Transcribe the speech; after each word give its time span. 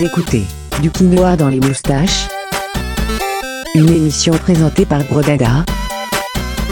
Écoutez 0.00 0.44
du 0.82 0.90
quinoa 0.90 1.36
dans 1.36 1.48
les 1.48 1.60
moustaches. 1.60 2.26
Une 3.76 3.88
émission 3.88 4.32
présentée 4.32 4.84
par 4.84 5.04
Brodaga. 5.04 5.64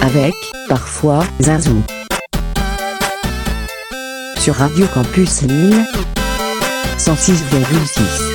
Avec, 0.03 0.35
parfois, 0.69 1.25
Zazou. 1.41 1.83
Sur 4.39 4.57
Radio 4.57 4.87
Campus 4.93 5.43
Lille. 5.43 5.85
106,6. 6.99 8.33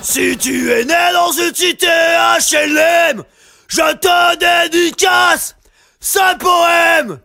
Si 0.00 0.36
tu 0.36 0.70
es 0.72 0.84
né 0.84 0.94
dans 1.12 1.30
une 1.30 1.54
cité 1.54 1.86
HLM, 1.86 3.22
je 3.68 3.94
te 3.96 4.36
dédicace 4.36 5.56
ce 6.00 6.36
poème 6.38 7.18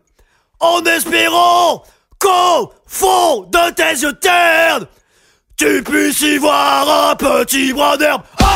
en 0.60 0.84
espérant 0.84 1.84
qu'au 2.20 2.74
fond 2.88 3.42
de 3.44 3.72
tes 3.72 4.02
yeux 4.02 4.14
ternes, 4.14 4.88
tu 5.58 5.84
puisses 5.84 6.22
y 6.22 6.38
voir 6.38 7.12
un 7.12 7.16
petit 7.16 7.74
brin 7.74 7.98
d'herbe. 7.98 8.24
Oh, 8.42 8.52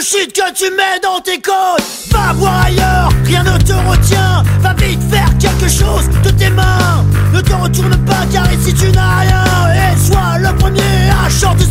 que 0.00 0.52
tu 0.54 0.64
mets 0.70 0.98
dans 1.02 1.20
tes 1.20 1.36
côtes. 1.36 1.84
Va 2.10 2.32
voir 2.32 2.64
ailleurs, 2.64 3.10
rien 3.26 3.42
ne 3.42 3.58
te 3.58 3.72
retient. 3.72 4.42
Va 4.60 4.72
vite 4.72 5.00
faire 5.10 5.28
quelque 5.38 5.68
chose 5.68 6.08
de 6.24 6.30
tes 6.30 6.48
mains. 6.48 7.04
Ne 7.34 7.40
te 7.42 7.52
retourne 7.52 7.96
pas 8.06 8.24
car 8.32 8.50
ici 8.50 8.72
tu 8.72 8.90
n'as 8.92 9.20
rien. 9.20 9.44
Et 9.74 9.98
sois 9.98 10.38
le 10.38 10.56
premier 10.56 11.10
à 11.10 11.28
chanter 11.28 11.64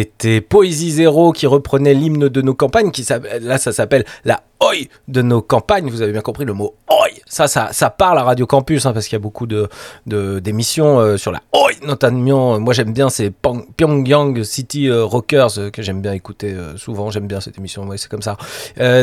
C'était 0.00 0.40
Poésie 0.40 0.92
Zéro 0.92 1.30
qui 1.32 1.46
reprenait 1.46 1.92
l'hymne 1.92 2.28
de 2.30 2.40
nos 2.40 2.54
campagnes, 2.54 2.90
qui 2.90 3.06
là 3.42 3.58
ça 3.58 3.70
s'appelle 3.72 4.06
la 4.24 4.40
Oi 4.62 4.88
de 5.08 5.22
nos 5.22 5.40
campagnes. 5.42 5.88
Vous 5.90 6.02
avez 6.02 6.12
bien 6.12 6.20
compris 6.20 6.44
le 6.44 6.52
mot 6.52 6.74
Oi. 6.90 7.08
Ça, 7.26 7.48
ça, 7.48 7.68
ça 7.72 7.88
parle 7.88 8.18
à 8.18 8.24
Radio 8.24 8.46
Campus 8.46 8.84
hein, 8.84 8.92
parce 8.92 9.06
qu'il 9.06 9.14
y 9.14 9.16
a 9.16 9.20
beaucoup 9.20 9.46
de 9.46 9.68
d'émissions 10.06 11.00
euh, 11.00 11.16
sur 11.16 11.32
la 11.32 11.40
Oi, 11.54 11.72
notamment. 11.86 12.54
euh, 12.54 12.58
moi 12.58 12.72
j'aime 12.74 12.92
bien 12.92 13.08
Pang- 13.42 13.64
Pyongyang 13.76 14.42
City 14.42 14.88
euh, 14.88 15.04
Rockers 15.04 15.70
que 15.72 15.82
j'aime 15.82 16.00
bien 16.02 16.12
écouter 16.12 16.54
souvent. 16.76 17.10
J'aime 17.10 17.26
bien 17.26 17.40
cette 17.40 17.58
émission. 17.58 17.86
Ouais, 17.86 17.96
c'est 17.98 18.10
comme 18.10 18.22
ça. 18.22 18.36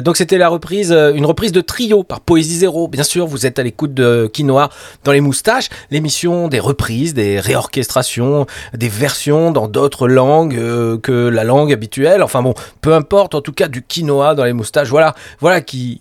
Donc 0.01 0.17
c'était 0.17 0.37
la 0.39 0.49
reprise, 0.49 0.91
une 0.91 1.25
reprise 1.25 1.51
de 1.51 1.61
trio 1.61 2.03
par 2.03 2.21
Poésie 2.21 2.57
Zéro. 2.57 2.87
Bien 2.87 3.03
sûr, 3.03 3.25
vous 3.27 3.45
êtes 3.45 3.59
à 3.59 3.63
l'écoute 3.63 3.93
de 3.93 4.29
Quinoa 4.31 4.69
dans 5.03 5.11
les 5.11 5.21
moustaches, 5.21 5.69
l'émission 5.91 6.47
des 6.47 6.59
reprises, 6.59 7.13
des 7.13 7.39
réorchestrations, 7.39 8.45
des 8.73 8.89
versions 8.89 9.51
dans 9.51 9.67
d'autres 9.67 10.07
langues 10.07 10.55
que 10.95 11.11
la 11.11 11.43
langue 11.43 11.73
habituelle. 11.73 12.23
Enfin 12.23 12.41
bon, 12.41 12.53
peu 12.81 12.93
importe, 12.93 13.35
en 13.35 13.41
tout 13.41 13.51
cas 13.51 13.67
du 13.67 13.83
quinoa 13.83 14.35
dans 14.35 14.45
les 14.45 14.53
moustaches. 14.53 14.89
Voilà, 14.89 15.13
voilà 15.39 15.61
qui 15.61 15.99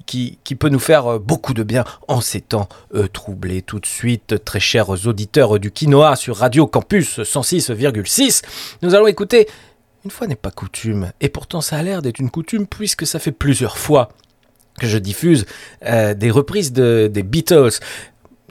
peut 0.59 0.69
nous 0.69 0.79
faire 0.79 1.07
euh, 1.07 1.19
beaucoup 1.19 1.55
de 1.55 1.63
bien 1.63 1.85
en 2.09 2.21
ces 2.21 2.41
temps 2.41 2.69
euh, 2.95 3.09
troublés. 3.09 3.63
Tout 3.63 3.81
de 3.81 3.87
suite, 3.87 4.45
très 4.45 4.61
chers 4.61 5.07
auditeurs 5.07 5.59
du 5.59 5.71
quinoa 5.71 6.17
sur 6.17 6.37
Radio 6.37 6.67
Campus 6.67 7.19
106,6, 7.19 8.43
nous 8.83 8.95
allons 8.95 9.07
écouter 9.07 9.49
une 10.05 10.13
fois 10.13 10.29
n'est 10.29 10.37
pas 10.37 10.53
coutume, 10.53 11.11
et 11.21 11.29
pourtant 11.29 11.61
ça 11.61 11.79
a 11.79 11.83
l'air 11.83 12.01
d'être 12.01 12.21
une 12.21 12.31
coutume 12.31 12.69
puisque 12.69 13.05
ça 13.05 13.19
fait 13.19 13.33
plusieurs 13.33 13.77
fois 13.77 14.11
que 14.79 14.87
je 14.87 14.99
diffuse 14.99 15.47
euh, 15.85 16.15
des 16.15 16.31
reprises 16.31 16.73
de, 16.73 17.11
des 17.13 17.25
Beatles 17.25 17.81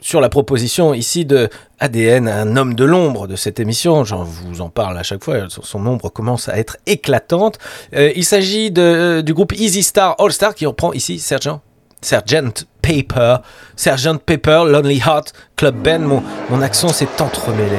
sur 0.00 0.20
la 0.20 0.28
proposition 0.28 0.94
ici 0.94 1.24
de 1.24 1.48
ADN, 1.80 2.28
un 2.28 2.56
homme 2.56 2.74
de 2.74 2.84
l'ombre 2.84 3.26
de 3.26 3.36
cette 3.36 3.60
émission. 3.60 4.04
J'en 4.04 4.24
vous 4.24 4.60
en 4.60 4.68
parle 4.68 4.98
à 4.98 5.02
chaque 5.02 5.24
fois. 5.24 5.36
Son, 5.48 5.86
ombre 5.86 6.10
commence 6.10 6.48
à 6.48 6.58
être 6.58 6.76
éclatante. 6.86 7.58
Euh, 7.94 8.12
il 8.14 8.24
s'agit 8.24 8.70
de, 8.70 9.22
du 9.24 9.34
groupe 9.34 9.52
Easy 9.52 9.82
Star 9.82 10.16
All 10.18 10.32
Star 10.32 10.54
qui 10.54 10.66
reprend 10.66 10.92
ici 10.92 11.18
Sergent. 11.18 11.60
Sergent 12.02 12.64
Paper, 12.82 13.38
Sergent 13.74 14.18
Paper, 14.18 14.64
Lonely 14.66 14.98
Heart 14.98 15.32
Club. 15.56 15.88
Mon, 16.00 16.22
mon 16.50 16.62
accent 16.62 16.88
s'est 16.88 17.08
entremêlé. 17.20 17.78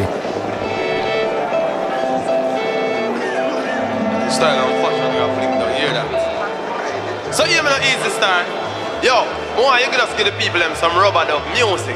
Yo, 9.03 9.23
why 9.61 9.79
you 9.79 9.91
just 9.91 10.17
give 10.17 10.25
the 10.25 10.31
people 10.39 10.59
them 10.59 10.75
some 10.75 10.91
rubber 10.97 11.23
dub 11.27 11.43
music? 11.53 11.95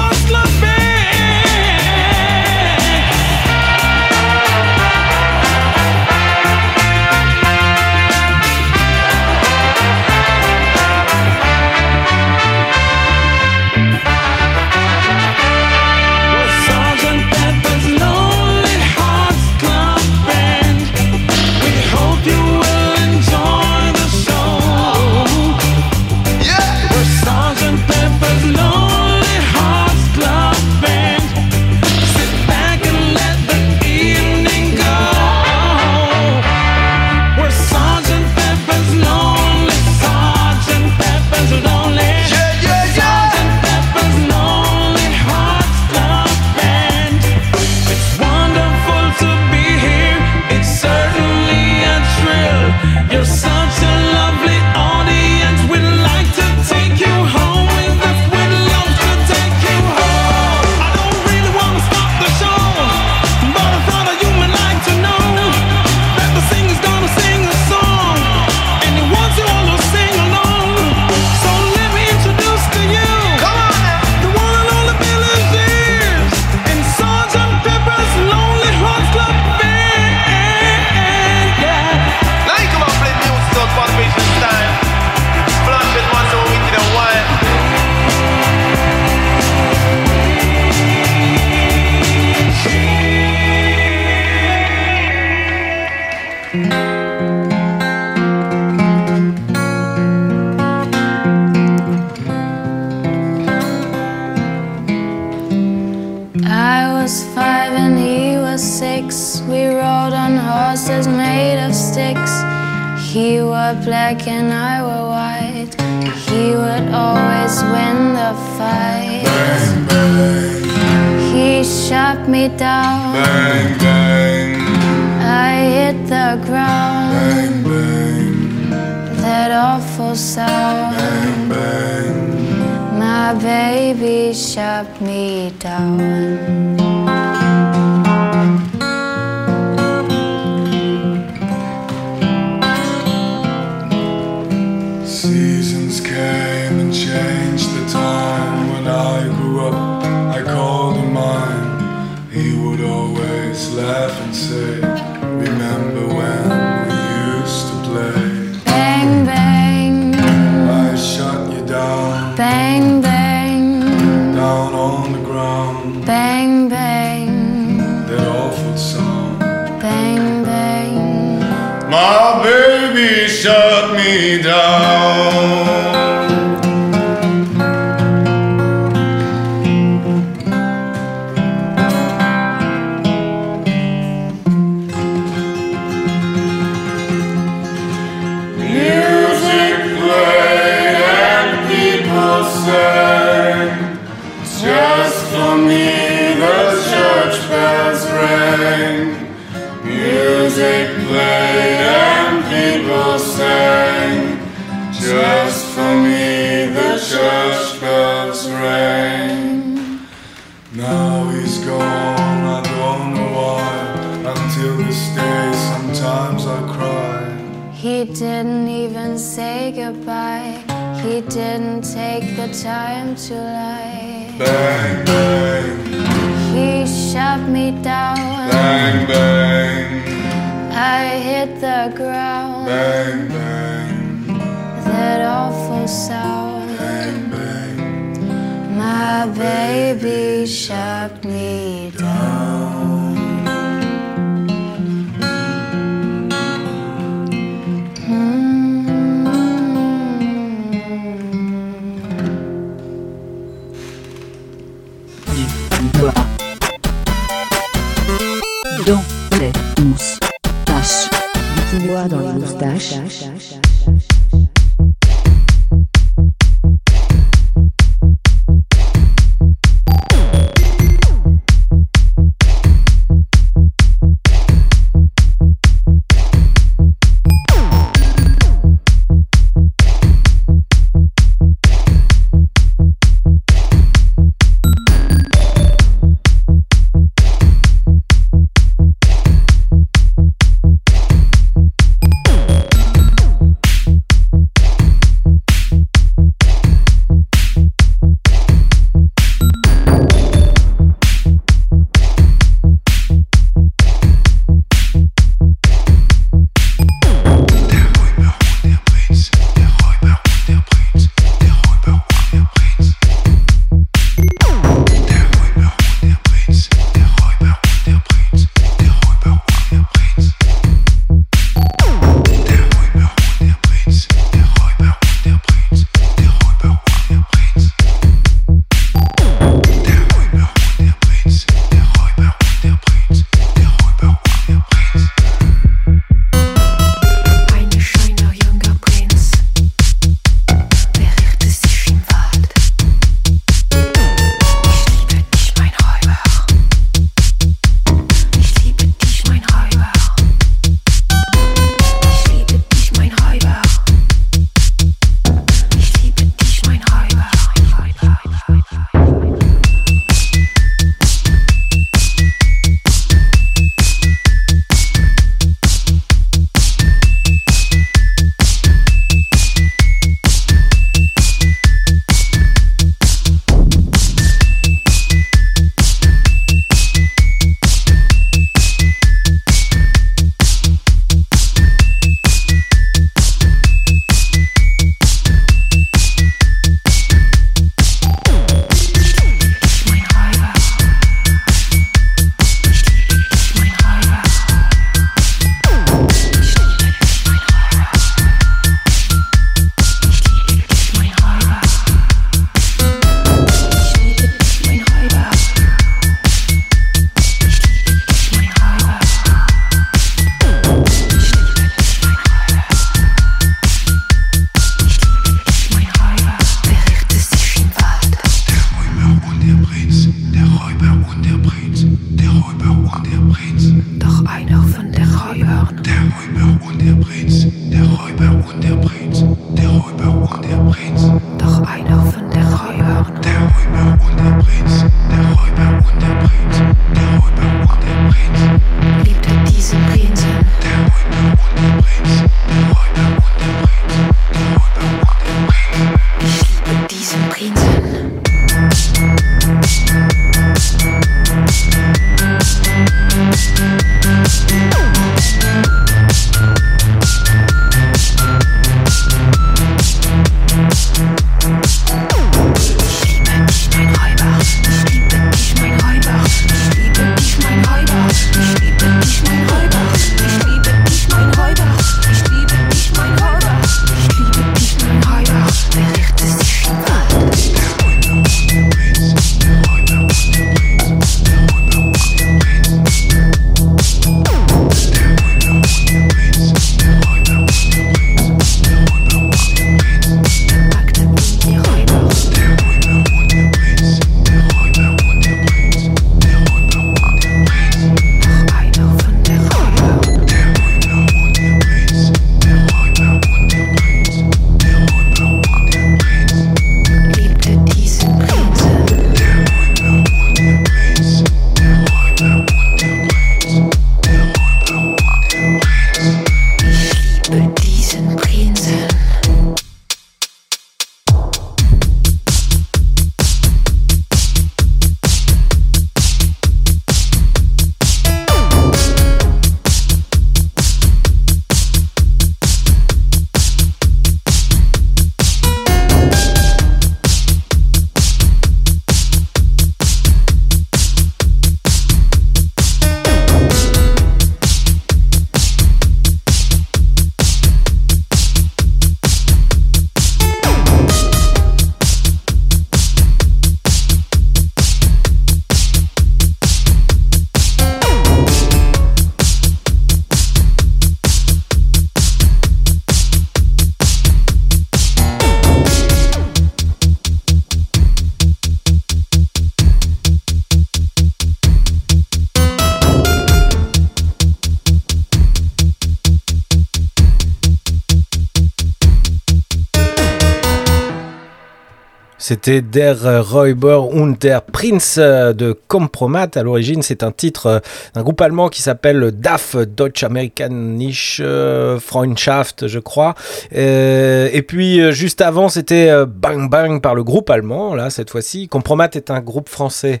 C'était 582.26 582.62
Der 582.62 583.20
Räuber 583.20 583.86
und 583.86 584.22
der 584.22 584.40
Prinz 584.40 584.96
euh, 584.96 585.34
de 585.34 585.52
Compromat. 585.68 586.28
À 586.36 586.42
l'origine, 586.42 586.80
c'est 586.80 587.02
un 587.02 587.12
titre 587.12 587.46
euh, 587.46 587.58
d'un 587.92 588.02
groupe 588.02 588.18
allemand 588.22 588.48
qui 588.48 588.62
s'appelle 588.62 589.10
DAF, 589.10 589.56
Deutsch-Amerikanische 589.56 591.20
euh, 591.22 591.78
Freundschaft, 591.78 592.66
je 592.66 592.78
crois. 592.78 593.14
Et 593.52 594.42
puis, 594.48 594.90
juste 594.92 595.20
avant, 595.20 595.50
c'était 595.50 595.92
Bang 596.06 596.48
Bang 596.48 596.80
par 596.80 596.94
le 596.94 597.04
groupe 597.04 597.28
allemand, 597.28 597.74
là, 597.74 597.90
cette 597.90 598.08
fois-ci. 598.08 598.48
Compromat 598.48 598.88
est 598.94 599.10
un 599.10 599.20
groupe 599.20 599.50
français 599.50 600.00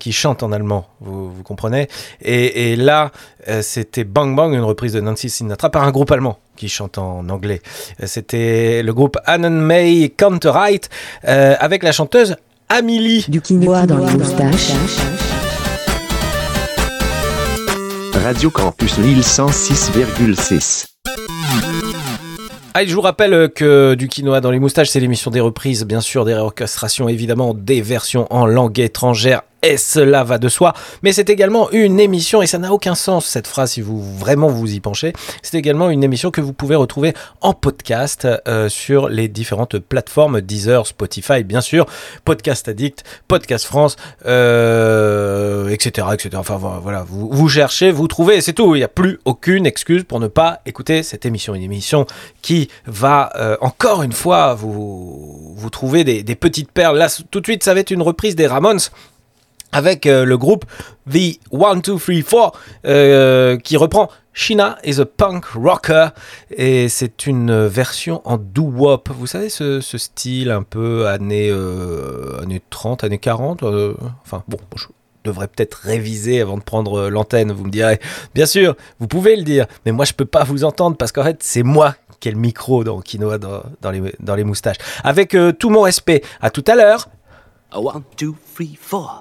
qui 0.00 0.12
chante 0.12 0.42
en 0.42 0.52
allemand, 0.52 0.86
vous, 1.00 1.32
comprenez? 1.44 1.88
Et, 2.22 2.72
et 2.72 2.76
là, 2.76 3.10
c'était 3.60 4.04
Bang 4.04 4.34
Bang, 4.34 4.54
une 4.54 4.64
reprise 4.64 4.94
de 4.94 5.00
Nancy 5.00 5.28
Sinatra 5.28 5.70
par 5.70 5.84
un 5.84 5.90
groupe 5.90 6.10
allemand 6.10 6.38
qui 6.56 6.68
chante 6.68 6.98
en 6.98 7.28
anglais. 7.28 7.60
C'était 8.04 8.82
le 8.82 8.92
groupe 8.92 9.16
Annan 9.26 9.50
May 9.50 10.12
Counterright 10.16 10.88
euh, 11.26 11.54
avec 11.58 11.82
la 11.82 11.92
chanteuse 11.92 12.36
Amélie. 12.68 13.26
Du 13.28 13.40
quinoa 13.40 13.86
dans 13.86 13.98
les 13.98 14.12
moustaches. 14.14 14.72
Radio 18.24 18.50
Campus 18.50 18.98
Lille 18.98 19.20
106,6. 19.20 20.86
Allez, 22.74 22.88
je 22.88 22.94
vous 22.94 23.02
rappelle 23.02 23.50
que 23.54 23.94
du 23.94 24.08
quinoa 24.08 24.40
dans 24.40 24.50
les 24.50 24.58
moustaches, 24.58 24.88
c'est 24.88 25.00
l'émission 25.00 25.30
des 25.30 25.40
reprises, 25.40 25.84
bien 25.84 26.00
sûr, 26.00 26.24
des 26.24 26.32
réorchestrations, 26.32 27.08
évidemment, 27.08 27.52
des 27.52 27.82
versions 27.82 28.26
en 28.30 28.46
langue 28.46 28.78
étrangère. 28.78 29.42
Et 29.62 29.76
cela 29.76 30.24
va 30.24 30.38
de 30.38 30.48
soi. 30.48 30.72
Mais 31.02 31.12
c'est 31.12 31.30
également 31.30 31.70
une 31.70 32.00
émission, 32.00 32.42
et 32.42 32.46
ça 32.46 32.58
n'a 32.58 32.72
aucun 32.72 32.96
sens 32.96 33.26
cette 33.26 33.46
phrase 33.46 33.72
si 33.72 33.80
vous 33.80 34.02
vraiment 34.18 34.48
vous 34.48 34.72
y 34.72 34.80
penchez. 34.80 35.12
C'est 35.40 35.56
également 35.56 35.88
une 35.88 36.02
émission 36.02 36.32
que 36.32 36.40
vous 36.40 36.52
pouvez 36.52 36.74
retrouver 36.74 37.14
en 37.40 37.52
podcast 37.54 38.26
euh, 38.48 38.68
sur 38.68 39.08
les 39.08 39.28
différentes 39.28 39.78
plateformes 39.78 40.40
Deezer, 40.40 40.86
Spotify, 40.86 41.44
bien 41.44 41.60
sûr, 41.60 41.86
Podcast 42.24 42.68
Addict, 42.68 43.04
Podcast 43.28 43.64
France, 43.64 43.96
euh, 44.26 45.68
etc., 45.68 46.08
etc. 46.12 46.30
Enfin 46.36 46.56
voilà, 46.56 47.04
vous, 47.08 47.48
cherchez, 47.48 47.92
vous 47.92 48.08
trouvez, 48.08 48.40
c'est 48.40 48.52
tout. 48.52 48.74
Il 48.74 48.78
n'y 48.78 48.84
a 48.84 48.88
plus 48.88 49.20
aucune 49.24 49.64
excuse 49.64 50.02
pour 50.02 50.18
ne 50.18 50.26
pas 50.26 50.60
écouter 50.66 51.04
cette 51.04 51.24
émission. 51.24 51.54
Une 51.54 51.62
émission 51.62 52.06
qui 52.42 52.68
va 52.86 53.30
euh, 53.36 53.56
encore 53.60 54.02
une 54.02 54.12
fois 54.12 54.54
vous, 54.54 55.54
vous 55.54 55.70
trouver 55.70 56.02
des, 56.02 56.24
des 56.24 56.34
petites 56.34 56.72
perles. 56.72 56.98
Là, 56.98 57.08
tout 57.30 57.40
de 57.40 57.46
suite, 57.46 57.62
ça 57.62 57.74
va 57.74 57.80
être 57.80 57.92
une 57.92 58.02
reprise 58.02 58.34
des 58.34 58.48
Ramones 58.48 58.80
avec 59.72 60.06
euh, 60.06 60.24
le 60.24 60.38
groupe 60.38 60.64
The 61.10 61.38
1, 61.52 61.76
2, 61.76 62.22
3, 62.22 62.52
4 62.84 63.56
qui 63.62 63.76
reprend 63.76 64.08
China 64.34 64.78
is 64.84 65.00
a 65.00 65.04
Punk 65.04 65.44
Rocker 65.54 66.08
et 66.50 66.88
c'est 66.88 67.26
une 67.26 67.66
version 67.66 68.22
en 68.24 68.38
doo-wop. 68.38 69.10
Vous 69.10 69.26
savez 69.26 69.48
ce, 69.48 69.80
style 69.80 70.50
un 70.50 70.62
peu 70.62 71.06
années, 71.06 71.50
euh, 71.50 72.40
années 72.42 72.62
30, 72.70 73.04
années 73.04 73.18
40 73.18 73.62
euh, 73.62 73.94
Enfin 74.24 74.42
bon, 74.48 74.58
je 74.76 74.86
devrais 75.24 75.48
peut-être 75.48 75.74
réviser 75.82 76.40
avant 76.40 76.56
de 76.56 76.62
prendre 76.62 77.10
l'antenne, 77.10 77.52
vous 77.52 77.64
me 77.64 77.70
direz. 77.70 78.00
Bien 78.34 78.46
sûr, 78.46 78.74
vous 79.00 79.06
pouvez 79.06 79.36
le 79.36 79.42
dire, 79.42 79.66
mais 79.84 79.92
moi 79.92 80.04
je 80.04 80.14
peux 80.14 80.24
pas 80.24 80.44
vous 80.44 80.64
entendre 80.64 80.96
parce 80.96 81.12
qu'en 81.12 81.24
fait 81.24 81.42
c'est 81.42 81.62
moi 81.62 81.94
qui 82.20 82.28
ai 82.28 82.32
le 82.32 82.38
micro 82.38 82.84
dans 82.84 83.00
Quinoa 83.00 83.36
dans, 83.38 83.62
les, 83.90 84.44
moustaches. 84.44 84.76
Avec 85.04 85.36
tout 85.58 85.70
mon 85.70 85.82
respect, 85.82 86.22
à 86.40 86.50
tout 86.50 86.64
à 86.68 86.74
l'heure. 86.74 87.08
1, 87.72 88.02
2, 88.18 88.32
free 88.52 88.76
for. 88.78 89.20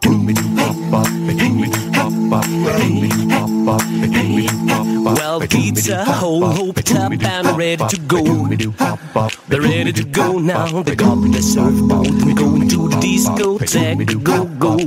Well, 5.03 5.39
pizza 5.47 5.99
are 5.99 6.05
whole 6.05 6.45
hoped 6.47 6.91
and 6.91 7.57
ready 7.57 7.87
to 7.87 7.97
go. 8.07 8.23
They're 9.47 9.61
ready 9.61 9.93
to 9.93 10.03
go 10.03 10.37
now. 10.39 10.83
They 10.83 10.95
got 10.95 11.15
the 11.15 11.41
surfboard. 11.41 12.09
We're 12.25 12.35
going 12.35 12.67
to 12.69 12.89
the 12.89 12.99
disco. 12.99 13.57
discotheque. 13.57 14.21
Go, 14.21 14.45
go. 14.59 14.77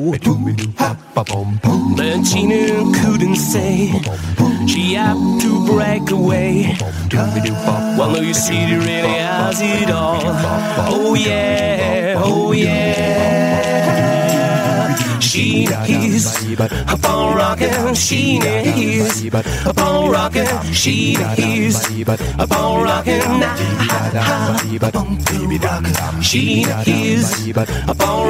But 1.14 1.28
Gina 2.24 2.92
couldn't 3.00 3.36
say. 3.36 3.92
She 4.66 4.94
had 4.94 5.16
to 5.40 5.66
break 5.66 6.10
away. 6.10 6.76
Well, 7.96 8.10
no, 8.10 8.20
you 8.20 8.34
see, 8.34 8.66
she 8.68 8.74
really 8.74 9.16
has 9.24 9.60
it 9.62 9.90
all. 9.90 10.20
Oh, 10.92 11.14
yeah. 11.14 12.20
Oh, 12.22 12.52
yeah 12.52 13.13
she 15.34 15.64
is 15.64 16.26
up 16.86 17.04
on 17.10 17.36
rockin', 17.36 17.94
she 17.94 18.38
is 18.38 19.34
up 19.34 19.78
on 19.78 20.08
rockin', 20.08 20.46
she 20.72 21.16
is 21.36 21.74
up 22.38 22.52
on 22.56 22.84
rockin', 22.84 23.42
up 23.42 24.94
on 24.94 25.12
rockin', 25.12 26.22
she 26.22 26.62
is 26.86 27.48
up 27.58 27.68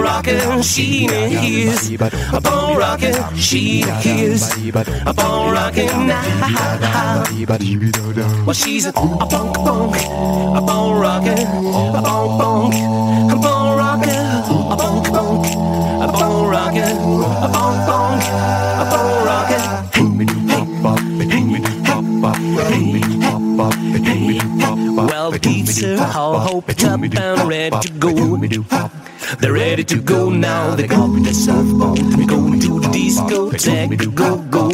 rockin', 0.02 0.62
she 0.62 1.04
is 1.04 2.00
up 2.32 2.46
on 2.46 2.78
rockin', 2.78 3.36
she 3.36 3.82
is 3.82 4.50
up 5.04 5.18
on 5.18 5.52
rockin', 5.52 5.88
well 8.46 8.54
she's 8.54 8.86
a 8.86 8.92
bonk 8.92 9.54
bonk, 9.56 9.94
a 9.94 10.60
bonk 10.62 11.00
rockin', 11.02 11.38
a 11.38 12.00
bonk 12.00 12.40
bonk, 12.40 12.74
a 13.30 13.36
bonk 13.36 13.76
rockin'. 13.76 14.23
Ready 27.46 27.80
to 27.80 27.90
go. 27.98 28.36
They're 29.40 29.52
ready 29.52 29.84
to 29.84 30.00
go 30.00 30.30
now. 30.30 30.74
They 30.74 30.86
got 30.86 31.08
the 31.22 31.32
surfboard. 31.32 31.98
We 32.16 32.26
go 32.26 32.52
to 32.52 32.80
the 32.80 32.88
discotheque. 32.88 34.14
Go, 34.14 34.38
go. 34.50 34.68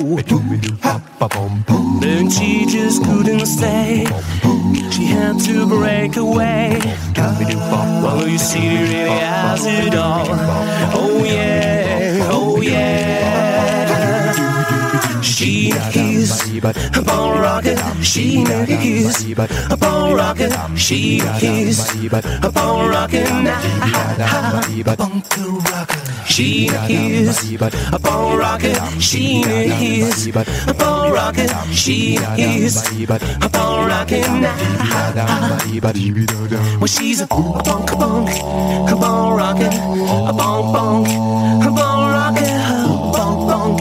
Then 2.00 2.30
she 2.30 2.66
just 2.66 3.04
couldn't 3.04 3.46
stay. 3.46 4.06
She 4.90 5.04
had 5.06 5.38
to 5.40 5.66
break 5.66 6.16
away. 6.16 6.80
Well, 7.16 8.28
you 8.28 8.38
see, 8.38 8.68
really 8.68 9.10
has 9.10 9.64
it 9.66 9.94
all. 9.94 10.26
Oh, 10.94 11.22
yeah. 11.24 12.28
Oh, 12.30 12.60
yeah. 12.60 13.39
She 15.40 15.72
is 15.72 16.52
a 16.52 17.00
ball 17.02 17.32
rocket. 17.40 17.78
She 18.02 18.42
is 18.42 19.24
a 19.70 19.76
ball 19.78 20.14
rocket. 20.14 20.52
She 20.76 21.16
is 21.40 21.80
a 22.42 22.50
ball 22.52 22.86
rocket 22.86 23.24
now. 23.24 24.60
She 26.26 26.66
is 26.66 27.52
a 27.58 27.98
ball 27.98 28.36
rocket. 28.36 28.76
She 29.00 29.40
is 29.40 30.26
a 30.26 30.74
ball 30.74 31.10
rocket. 31.10 31.50
She 31.72 32.18
is 32.36 32.76
a 33.08 33.48
ball 33.48 33.86
rocket. 33.86 34.26
Well, 36.80 36.86
she's 36.86 37.20
a 37.22 37.26
bonk 37.26 37.88
bonk, 37.96 38.30
a 38.90 38.94
ball 38.94 39.36
rocket, 39.38 39.72
a 39.72 40.32
bonk 40.36 40.74
bonk, 40.74 41.08
a 41.66 41.70
ball 41.70 42.10
rocket, 42.10 42.50
a 42.50 43.08
bonk 43.14 43.40
bonk, 43.48 43.80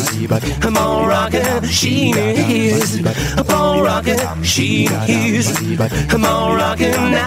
a 0.64 0.72
ball 0.72 1.08
rocket. 1.08 1.66
She 1.66 2.12
is 2.12 3.02
a 3.38 3.44
ball 3.44 3.84
rocket 3.84 4.18
now. 4.18 4.42
She 4.44 4.86
is 4.86 5.48
a 5.50 5.90
ball 6.20 6.56
rocket. 6.56 7.18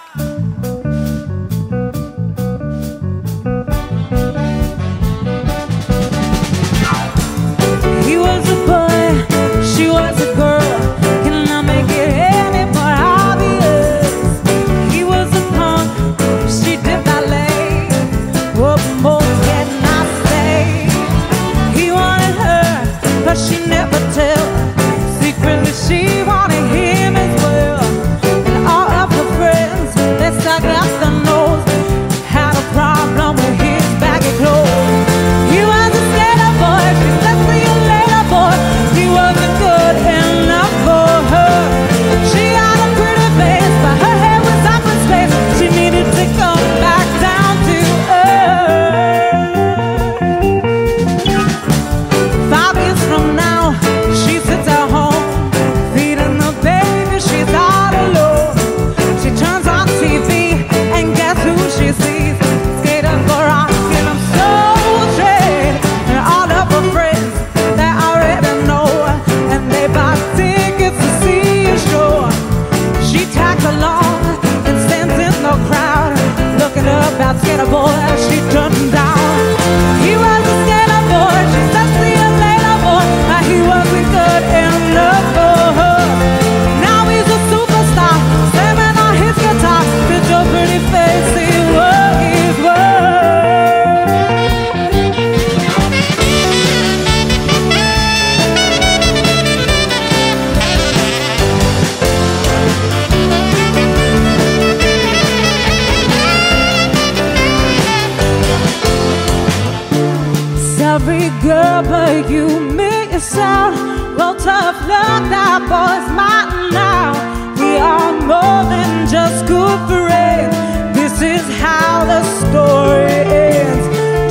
But 111.83 112.31
you, 112.31 112.47
me 112.61 113.11
yourself. 113.11 113.75
Well, 114.17 114.37
tough 114.37 114.79
luck, 114.87 115.23
that 115.35 115.61
boy's 115.67 116.07
mine 116.15 116.71
now. 116.71 117.13
We 117.59 117.77
are 117.79 118.13
more 118.23 118.63
than 118.71 119.09
just 119.09 119.45
good 119.47 119.81
friends. 119.91 120.55
This 120.95 121.21
is 121.21 121.43
how 121.61 122.05
the 122.07 122.23
story 122.39 123.11
ends. 123.27 123.87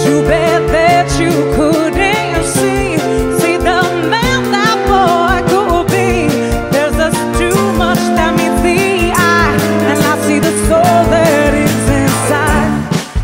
Too 0.05 0.23
bad 0.23 0.63
that 0.71 1.11
you 1.19 1.31
couldn't 1.57 2.45
see. 2.47 2.95
See 3.39 3.57
the 3.57 3.83
man 4.07 4.41
that 4.55 4.79
boy 4.87 5.43
could 5.51 5.87
be. 5.91 6.31
There's 6.71 6.95
just 6.95 7.19
too 7.37 7.59
much 7.73 7.99
that 8.15 8.31
meets 8.39 8.61
the 8.63 9.11
eye, 9.11 9.57
and 9.91 9.99
I 10.01 10.15
see 10.25 10.39
the 10.39 10.53
soul 10.67 10.99
that 11.11 11.53
is 11.53 11.85
inside. 11.99 12.71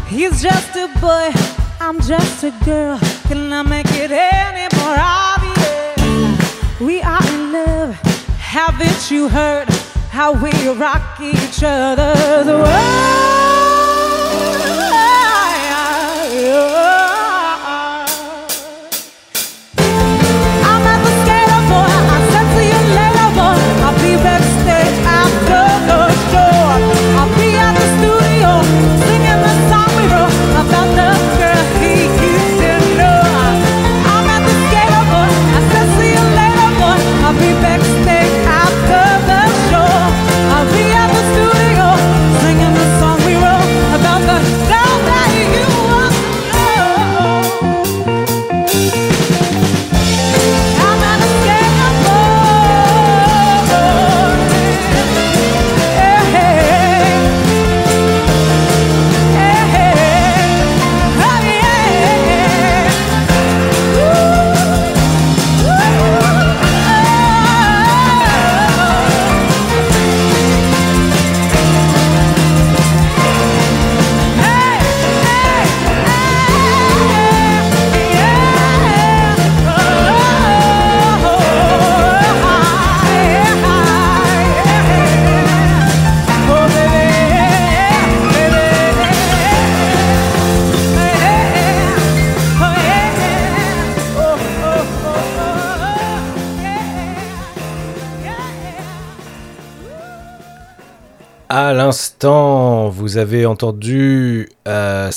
He's 0.07 0.41
just 0.41 0.75
a 0.75 0.87
boy, 0.99 1.31
I'm 1.79 2.01
just 2.01 2.43
a 2.43 2.51
girl. 2.65 2.99
Haven't 8.99 9.15
you 9.15 9.29
heard 9.29 9.69
how 10.11 10.33
we 10.33 10.51
rock 10.77 11.21
each 11.21 11.63
other's 11.63 12.47
world? 12.47 13.29
Vous 102.23 103.17
avez 103.17 103.45
entendu 103.45 104.49
euh, 104.67 105.09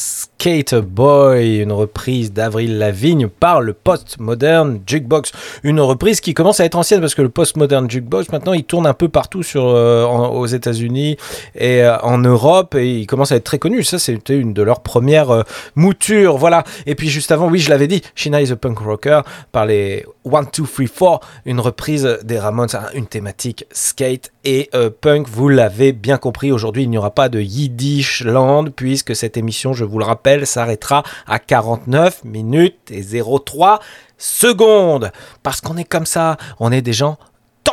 Skate 0.42 0.74
Boy, 0.74 1.58
une 1.58 1.70
reprise 1.70 2.32
d'Avril 2.32 2.76
Lavigne 2.76 3.28
par 3.28 3.60
le 3.60 3.74
Postmodern 3.74 4.80
Jukebox. 4.84 5.30
Une 5.62 5.78
reprise 5.78 6.20
qui 6.20 6.34
commence 6.34 6.58
à 6.58 6.64
être 6.64 6.74
ancienne 6.74 7.00
parce 7.00 7.14
que 7.14 7.22
le 7.22 7.28
Postmodern 7.28 7.88
Jukebox, 7.88 8.32
maintenant, 8.32 8.52
il 8.52 8.64
tourne 8.64 8.88
un 8.88 8.92
peu 8.92 9.08
partout 9.08 9.44
sur, 9.44 9.64
euh, 9.68 10.04
aux 10.04 10.46
États-Unis 10.46 11.16
et 11.54 11.84
euh, 11.84 11.96
en 12.00 12.18
Europe 12.18 12.74
et 12.74 12.90
il 12.90 13.06
commence 13.06 13.30
à 13.30 13.36
être 13.36 13.44
très 13.44 13.60
connu. 13.60 13.84
Ça, 13.84 14.00
c'était 14.00 14.36
une 14.36 14.52
de 14.52 14.62
leurs 14.62 14.80
premières 14.80 15.30
euh, 15.30 15.42
moutures. 15.76 16.38
Voilà. 16.38 16.64
Et 16.86 16.96
puis 16.96 17.08
juste 17.08 17.30
avant, 17.30 17.48
oui, 17.48 17.60
je 17.60 17.70
l'avais 17.70 17.86
dit, 17.86 18.02
Shina 18.16 18.42
is 18.42 18.50
a 18.50 18.56
Punk 18.56 18.80
Rocker 18.80 19.20
par 19.52 19.64
les 19.64 20.04
1, 20.28 20.42
2, 20.42 20.48
3, 20.50 20.86
4, 20.88 21.20
une 21.46 21.60
reprise 21.60 22.18
des 22.24 22.40
Ramones, 22.40 22.74
hein, 22.74 22.86
une 22.94 23.06
thématique 23.06 23.64
skate 23.70 24.32
et 24.44 24.70
punk. 25.00 25.28
Vous 25.28 25.48
l'avez 25.48 25.92
bien 25.92 26.16
compris, 26.16 26.50
aujourd'hui, 26.50 26.82
il 26.82 26.90
n'y 26.90 26.98
aura 26.98 27.12
pas 27.12 27.28
de 27.28 27.40
Yiddish 27.40 28.24
Land 28.24 28.70
puisque 28.74 29.14
cette 29.14 29.36
émission, 29.36 29.72
je 29.72 29.84
vous 29.84 30.00
le 30.00 30.04
rappelle, 30.04 30.31
s'arrêtera 30.46 31.02
à 31.26 31.38
49 31.38 32.24
minutes 32.24 32.90
et 32.90 33.02
03 33.02 33.80
secondes. 34.18 35.10
Parce 35.42 35.60
qu'on 35.60 35.76
est 35.76 35.84
comme 35.84 36.06
ça, 36.06 36.36
on 36.60 36.72
est 36.72 36.82
des 36.82 36.92
gens 36.92 37.18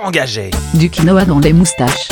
engagés. 0.02 0.52
Du 0.74 0.90
quinoa 0.90 1.26
dans 1.26 1.40
les 1.40 1.54
moustaches. 1.54 2.10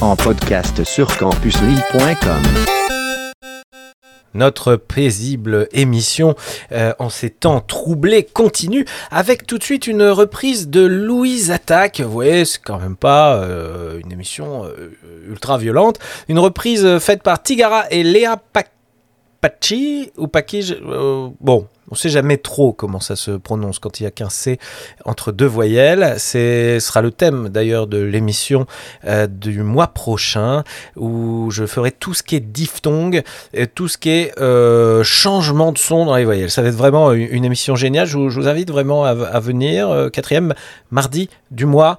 En 0.00 0.16
podcast 0.16 0.84
sur 0.84 1.14
campuslille.com. 1.18 2.79
Notre 4.34 4.76
paisible 4.76 5.68
émission 5.72 6.34
euh, 6.72 6.92
en 6.98 7.10
ces 7.10 7.30
temps 7.30 7.60
troublés 7.60 8.22
continue 8.24 8.84
avec 9.10 9.46
tout 9.46 9.58
de 9.58 9.64
suite 9.64 9.86
une 9.86 10.04
reprise 10.04 10.68
de 10.68 10.82
Louise 10.84 11.50
Attaque. 11.50 12.00
Vous 12.00 12.10
voyez, 12.12 12.44
c'est 12.44 12.60
quand 12.62 12.78
même 12.78 12.96
pas 12.96 13.36
euh, 13.36 13.98
une 14.04 14.12
émission 14.12 14.64
euh, 14.64 14.90
ultra 15.28 15.58
violente. 15.58 15.98
Une 16.28 16.38
reprise 16.38 16.98
faite 16.98 17.22
par 17.22 17.42
Tigara 17.42 17.84
et 17.90 18.02
Léa 18.02 18.36
Pac- 18.52 18.70
Pachi 19.40 20.12
ou 20.18 20.28
euh, 20.34 21.28
bon, 21.40 21.66
on 21.90 21.94
sait 21.94 22.08
jamais 22.08 22.36
trop 22.36 22.72
comment 22.72 23.00
ça 23.00 23.16
se 23.16 23.32
prononce 23.32 23.78
quand 23.78 24.00
il 24.00 24.04
y 24.04 24.06
a 24.06 24.10
qu'un 24.10 24.30
C 24.30 24.58
entre 25.04 25.32
deux 25.32 25.46
voyelles. 25.46 26.14
Ce 26.18 26.78
sera 26.80 27.02
le 27.02 27.10
thème 27.10 27.48
d'ailleurs 27.48 27.86
de 27.86 27.98
l'émission 27.98 28.66
euh, 29.04 29.26
du 29.26 29.62
mois 29.62 29.88
prochain 29.88 30.64
où 30.96 31.50
je 31.50 31.66
ferai 31.66 31.90
tout 31.90 32.14
ce 32.14 32.22
qui 32.22 32.36
est 32.36 32.40
diphtongue 32.40 33.22
et 33.52 33.66
tout 33.66 33.88
ce 33.88 33.98
qui 33.98 34.10
est 34.10 34.38
euh, 34.38 35.02
changement 35.02 35.72
de 35.72 35.78
son 35.78 36.06
dans 36.06 36.16
les 36.16 36.24
voyelles. 36.24 36.50
Ça 36.50 36.62
va 36.62 36.68
être 36.68 36.74
vraiment 36.74 37.12
une, 37.12 37.44
émission 37.44 37.74
géniale. 37.74 38.06
Je 38.06 38.18
vous, 38.18 38.48
invite 38.48 38.70
vraiment 38.70 39.04
à, 39.04 39.40
venir. 39.40 39.88
euh, 39.90 40.08
quatrième 40.08 40.54
mardi 40.90 41.28
du 41.50 41.66
mois 41.66 41.98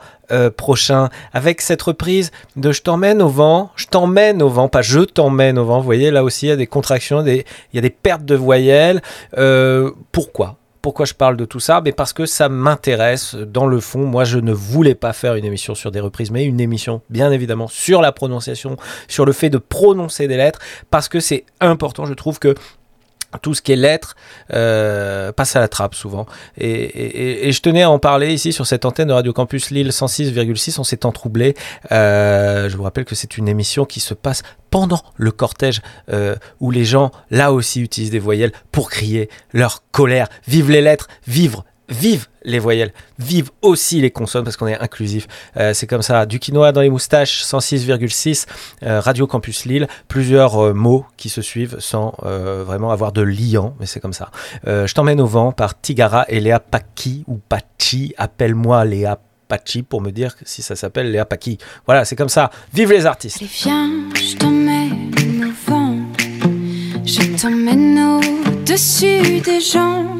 prochain 0.55 1.09
avec 1.33 1.59
cette 1.59 1.81
reprise 1.81 2.31
de 2.55 2.71
Je 2.71 2.81
t'emmène 2.81 3.21
au 3.21 3.27
vent. 3.27 3.69
Je 3.75 3.87
t'emmène 3.87 4.41
au 4.41 4.47
vent, 4.47 4.69
pas 4.69 4.81
je 4.81 5.01
t'emmène 5.01 5.59
au 5.59 5.65
vent. 5.65 5.79
Vous 5.79 5.83
voyez, 5.83 6.09
là 6.09 6.23
aussi, 6.23 6.45
il 6.45 6.49
y 6.49 6.51
a 6.53 6.55
des 6.55 6.67
contractions, 6.67 7.21
il 7.25 7.43
y 7.73 7.77
a 7.77 7.81
des 7.81 7.89
pertes 7.89 8.23
de 8.23 8.35
voyelles. 8.35 9.01
Pourquoi? 10.11 10.57
Pourquoi 10.81 11.05
je 11.05 11.13
parle 11.13 11.37
de 11.37 11.45
tout 11.45 11.59
ça? 11.59 11.79
Mais 11.81 11.91
Parce 11.91 12.11
que 12.11 12.25
ça 12.25 12.49
m'intéresse. 12.49 13.35
Dans 13.35 13.67
le 13.67 13.79
fond. 13.79 14.05
Moi, 14.05 14.23
je 14.23 14.39
ne 14.39 14.51
voulais 14.51 14.95
pas 14.95 15.13
faire 15.13 15.35
une 15.35 15.45
émission 15.45 15.75
sur 15.75 15.91
des 15.91 15.99
reprises, 15.99 16.31
mais 16.31 16.43
une 16.43 16.59
émission, 16.59 17.01
bien 17.09 17.31
évidemment, 17.31 17.67
sur 17.67 18.01
la 18.01 18.11
prononciation, 18.11 18.77
sur 19.07 19.25
le 19.25 19.31
fait 19.31 19.49
de 19.49 19.59
prononcer 19.59 20.27
des 20.27 20.37
lettres, 20.37 20.59
parce 20.89 21.07
que 21.07 21.19
c'est 21.19 21.45
important, 21.59 22.05
je 22.05 22.13
trouve 22.13 22.39
que 22.39 22.55
tout 23.39 23.53
ce 23.53 23.61
qui 23.61 23.71
est 23.71 23.75
lettres 23.75 24.15
euh, 24.53 25.31
passe 25.31 25.55
à 25.55 25.59
la 25.59 25.67
trappe 25.67 25.95
souvent. 25.95 26.25
Et, 26.57 27.51
je 27.51 27.61
tenais 27.61 27.83
à 27.83 27.89
en 27.89 27.99
parler 27.99 28.33
ici 28.33 28.53
sur 28.53 28.65
cette 28.65 28.85
antenne 28.85 29.07
de 29.07 29.13
Radio 29.13 29.33
Campus 29.33 29.71
Lille 29.71 29.89
106,6 29.89 30.79
en 30.79 30.83
ces 30.83 30.97
temps 30.97 31.11
troublés. 31.11 31.55
Euh, 31.91 32.69
je 32.69 32.77
vous 32.77 32.83
rappelle 32.83 33.05
que 33.05 33.15
c'est 33.15 33.37
une 33.37 33.47
émission 33.47 33.85
qui 33.85 33.99
se 33.99 34.13
passe 34.13 34.43
pendant 34.69 35.03
le 35.17 35.31
cortège 35.31 35.81
euh, 36.11 36.35
où 36.59 36.71
les 36.71 36.85
gens, 36.85 37.11
là 37.29 37.51
aussi, 37.51 37.81
utilisent 37.81 38.11
des 38.11 38.19
voyelles 38.19 38.51
pour 38.71 38.89
crier 38.89 39.29
leur 39.53 39.83
colère. 39.91 40.27
Vive 40.47 40.71
les 40.71 40.81
lettres, 40.81 41.07
vivre 41.27 41.65
Vive 41.91 42.27
les 42.43 42.59
voyelles, 42.59 42.93
vive 43.19 43.51
aussi 43.61 44.01
les 44.01 44.11
consonnes 44.11 44.43
parce 44.43 44.57
qu'on 44.57 44.67
est 44.67 44.79
inclusif. 44.79 45.27
Euh, 45.57 45.73
c'est 45.73 45.87
comme 45.87 46.01
ça. 46.01 46.25
Du 46.25 46.39
quinoa 46.39 46.71
dans 46.71 46.81
les 46.81 46.89
moustaches, 46.89 47.43
106,6, 47.43 48.45
euh, 48.83 48.99
Radio 48.99 49.27
Campus 49.27 49.65
Lille, 49.65 49.87
plusieurs 50.07 50.63
euh, 50.63 50.73
mots 50.73 51.05
qui 51.17 51.29
se 51.29 51.41
suivent 51.41 51.77
sans 51.79 52.15
vraiment 52.21 52.91
avoir 52.91 53.11
de 53.11 53.21
liant, 53.21 53.75
mais 53.79 53.85
c'est 53.85 53.99
comme 53.99 54.13
ça. 54.13 54.31
Je 54.65 54.93
t'emmène 54.93 55.21
au 55.21 55.25
vent 55.25 55.51
par 55.51 55.79
Tigara 55.79 56.25
et 56.27 56.39
Léa 56.39 56.59
Paki 56.59 57.23
ou 57.27 57.37
Pachi. 57.37 58.13
Appelle-moi 58.17 58.85
Léa 58.85 59.19
Pachi 59.47 59.83
pour 59.83 60.01
me 60.01 60.11
dire 60.11 60.35
si 60.43 60.61
ça 60.61 60.75
s'appelle 60.75 61.11
Léa 61.11 61.25
Paki. 61.25 61.57
Voilà, 61.85 62.05
c'est 62.05 62.15
comme 62.15 62.29
ça. 62.29 62.49
Vive 62.73 62.91
les 62.91 63.05
artistes. 63.05 63.37
Allez, 63.39 63.49
viens, 63.51 63.89
je 64.15 64.37
t'emmène 64.37 65.45
au 65.45 65.69
vent. 65.71 65.97
Je 67.05 67.41
t'emmène 67.41 67.99
au-dessus 67.99 69.41
des 69.41 69.59
gens. 69.59 70.19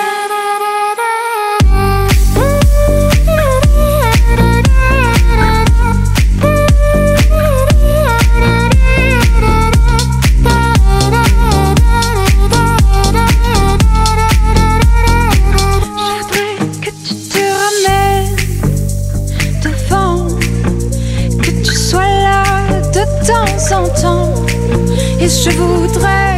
Je 25.31 25.49
voudrais 25.51 26.30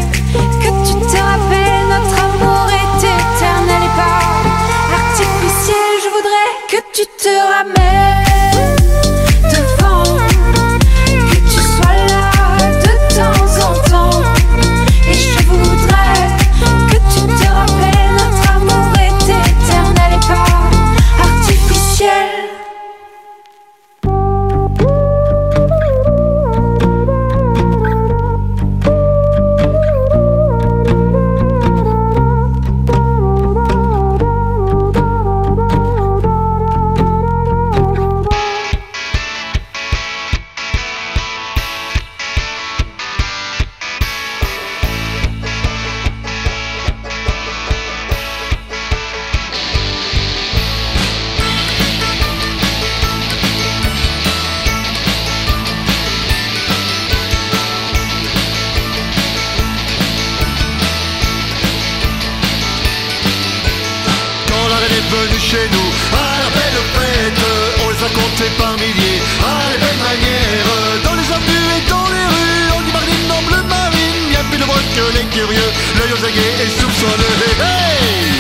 curieux, 75.34 75.72
l'œil 75.98 76.14
aux 76.14 76.26
aguets 76.26 76.64
et 76.64 76.70
soupçonneux. 76.70 77.36
Hey, 77.60 78.34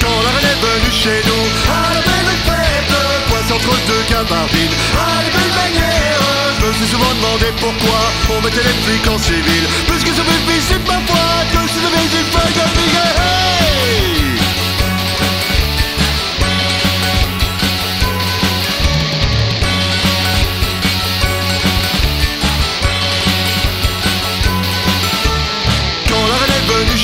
Quand 0.00 0.22
la 0.24 0.30
reine 0.30 0.48
est 0.50 0.60
venue 0.60 0.92
chez 0.92 1.20
nous 1.28 1.44
À 1.70 1.94
la 1.94 2.00
belle 2.00 2.34
fête 2.46 2.94
Coincé 3.30 3.52
entre 3.52 3.74
deux 3.86 4.02
gabardines 4.08 4.74
À 4.96 5.22
les 5.24 5.30
belles 5.30 5.54
manières 5.54 6.20
Je 6.60 6.66
me 6.66 6.72
suis 6.72 6.86
souvent 6.86 7.12
demandé 7.14 7.46
pourquoi 7.60 8.00
On 8.30 8.40
mettait 8.42 8.62
les 8.64 8.76
flics 8.84 9.08
en 9.08 9.18
civil. 9.18 9.62
Puisque 9.88 10.14
ça 10.16 10.22
fait 10.24 10.52
visite 10.52 10.86
ma 10.86 11.00
foi 11.06 11.24
Que 11.52 11.60
je 11.68 11.78
devais 11.84 12.04
une 12.04 12.28
feuille 12.32 12.56
de 12.58 12.66
billet 12.76 13.12
Hey 13.20 14.39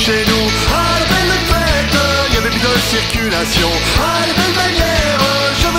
chez 0.07 0.23
nous. 0.31 0.47
À 0.71 0.99
la 1.01 1.05
belle 1.11 1.35
fête 1.51 1.99
Il 2.29 2.35
y 2.35 2.37
avait 2.37 2.49
plus 2.49 2.61
de 2.61 2.79
circulation. 2.95 3.69
À 3.99 4.25
la 4.27 4.33
belle 4.39 4.55
manière 4.55 5.19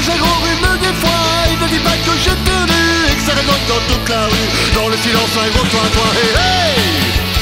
j'ai 0.00 0.18
gros 0.18 0.38
rhume 0.44 0.78
des 0.80 0.94
fois. 1.00 1.24
Il 1.50 1.58
ne 1.58 1.68
dit 1.68 1.80
pas 1.80 1.96
que 2.06 2.14
j'ai 2.22 2.36
perdu 2.44 2.82
Et 3.10 3.14
que 3.16 3.22
ça 3.22 3.32
résonne 3.34 3.64
dans 3.72 3.82
toute 3.90 4.08
la 4.08 4.26
rue. 4.26 4.48
Dans 4.74 4.88
le 4.88 4.96
silence 4.98 5.32
un 5.44 5.48
gros 5.54 5.66
toit 5.72 5.88
toi 5.94 6.08
Hey 6.20 6.30
hey 6.36 7.37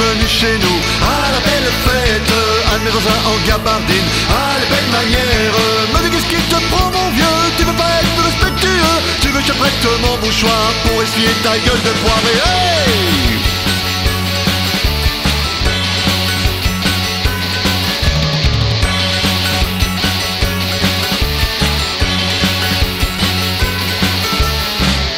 La 0.00 0.06
venue 0.06 0.28
chez 0.28 0.56
nous. 0.58 0.78
À 1.02 1.30
la 1.30 1.40
belle 1.40 1.70
fête 1.84 2.32
Un 2.72 2.78
de 2.78 2.84
mes 2.84 2.90
voisins 2.90 3.20
en 3.26 3.36
gabardine. 3.46 4.08
À 4.30 4.58
les 4.58 4.66
belles 4.66 4.90
manières 4.92 5.52
Me 5.92 5.98
dit 6.02 6.10
qu'est-ce 6.10 6.28
qui 6.28 6.42
te 6.48 6.58
prend 6.72 6.90
mon 6.90 7.10
vieux. 7.10 7.24
Tu 7.58 7.64
veux 7.64 7.72
pas 7.72 7.90
être 8.00 8.24
respectueux. 8.24 8.96
Tu 9.20 9.28
veux 9.28 9.40
que 9.40 9.46
je 9.46 9.52
prête 9.52 9.86
mon 10.00 10.16
mouchoir 10.24 10.72
Pour 10.84 11.02
essuyer 11.02 11.28
ta 11.42 11.58
gueule 11.58 11.82
de 11.82 11.92
poire 12.00 12.16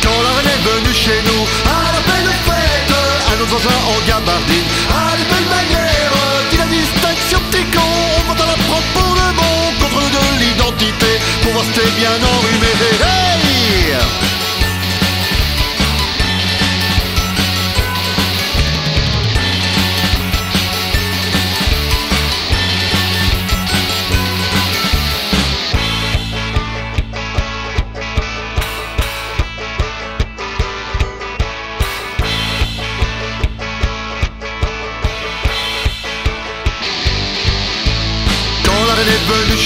Quand 0.03 0.23
la 0.23 0.31
reine 0.37 0.47
est 0.47 0.63
venue 0.69 0.95
chez 0.95 1.23
nous 1.27 1.92
Autre 3.43 3.51
voisin 3.51 3.77
en 3.89 4.07
gabardine. 4.07 4.63
Belles 5.29 5.49
manières 5.51 6.13
Dit 6.51 6.59
la 6.59 6.67
distinction 6.67 7.41
petit 7.51 7.65
con 7.77 7.83
On 8.29 8.35
va 8.35 8.47
la 8.47 8.55
prendre 8.55 8.87
pour 8.95 9.15
le 9.17 9.35
bon 9.35 9.55
Contre 9.81 10.11
de 10.11 10.45
l'identité. 10.45 11.19
Pour 11.43 11.53
voir 11.53 11.65
si 11.65 11.73
t'es 11.73 11.91
bien 11.99 12.11
enrhumé 12.11 12.73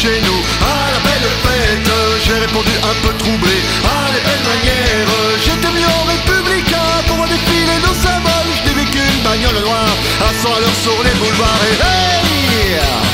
À 0.06 0.92
la 0.92 1.00
belle 1.02 1.28
fête. 1.42 1.90
J'ai 2.24 2.38
répondu 2.38 2.70
un 2.80 2.94
peu 3.02 3.12
troublé. 3.18 3.56
À 3.82 4.12
les 4.14 4.20
belles 4.20 4.46
manières. 4.46 5.08
J'étais 5.44 5.66
venu 5.66 5.84
en 5.84 6.04
républicain 6.06 7.02
Pour 7.08 7.16
voir 7.16 7.28
défiler 7.28 7.78
nos 7.82 7.94
symboles. 7.94 8.52
Je 8.54 8.68
n'ai 8.68 8.74
vu 8.78 8.84
qu'une 8.86 9.22
bagnole 9.24 9.64
noire. 9.64 9.96
À 10.22 10.32
100 10.32 10.54
à 10.54 10.60
l'heure 10.60 10.78
sur 10.80 11.02
les 11.02 11.14
boulevards. 11.18 11.60
Et 11.70 11.82
hey 11.82 13.05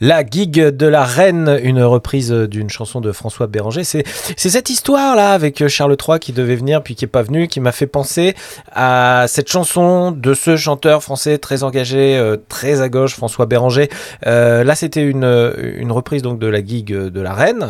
La 0.00 0.24
gig 0.24 0.52
de 0.52 0.86
la 0.86 1.04
reine, 1.04 1.58
une 1.62 1.82
reprise 1.82 2.30
d'une 2.30 2.68
chanson 2.68 3.00
de 3.00 3.12
François 3.12 3.46
Béranger. 3.46 3.82
C'est, 3.82 4.04
cette 4.36 4.68
histoire-là 4.68 5.32
avec 5.32 5.66
Charles 5.68 5.96
III 6.06 6.18
qui 6.18 6.32
devait 6.32 6.56
venir 6.56 6.82
puis 6.82 6.94
qui 6.94 7.06
est 7.06 7.08
pas 7.08 7.22
venu, 7.22 7.48
qui 7.48 7.60
m'a 7.60 7.72
fait 7.72 7.86
penser 7.86 8.34
à 8.72 9.24
cette 9.26 9.48
chanson 9.48 10.10
de 10.10 10.34
ce 10.34 10.56
chanteur 10.56 11.02
français 11.02 11.38
très 11.38 11.62
engagé, 11.62 12.16
euh, 12.18 12.36
très 12.48 12.82
à 12.82 12.88
gauche, 12.88 13.14
François 13.14 13.46
Béranger. 13.46 13.88
Euh, 14.26 14.64
là, 14.64 14.74
c'était 14.74 15.02
une, 15.02 15.24
reprise 15.90 16.22
donc 16.22 16.38
de 16.38 16.46
la 16.46 16.62
gig 16.62 16.88
de 16.92 17.20
la 17.20 17.32
reine. 17.32 17.66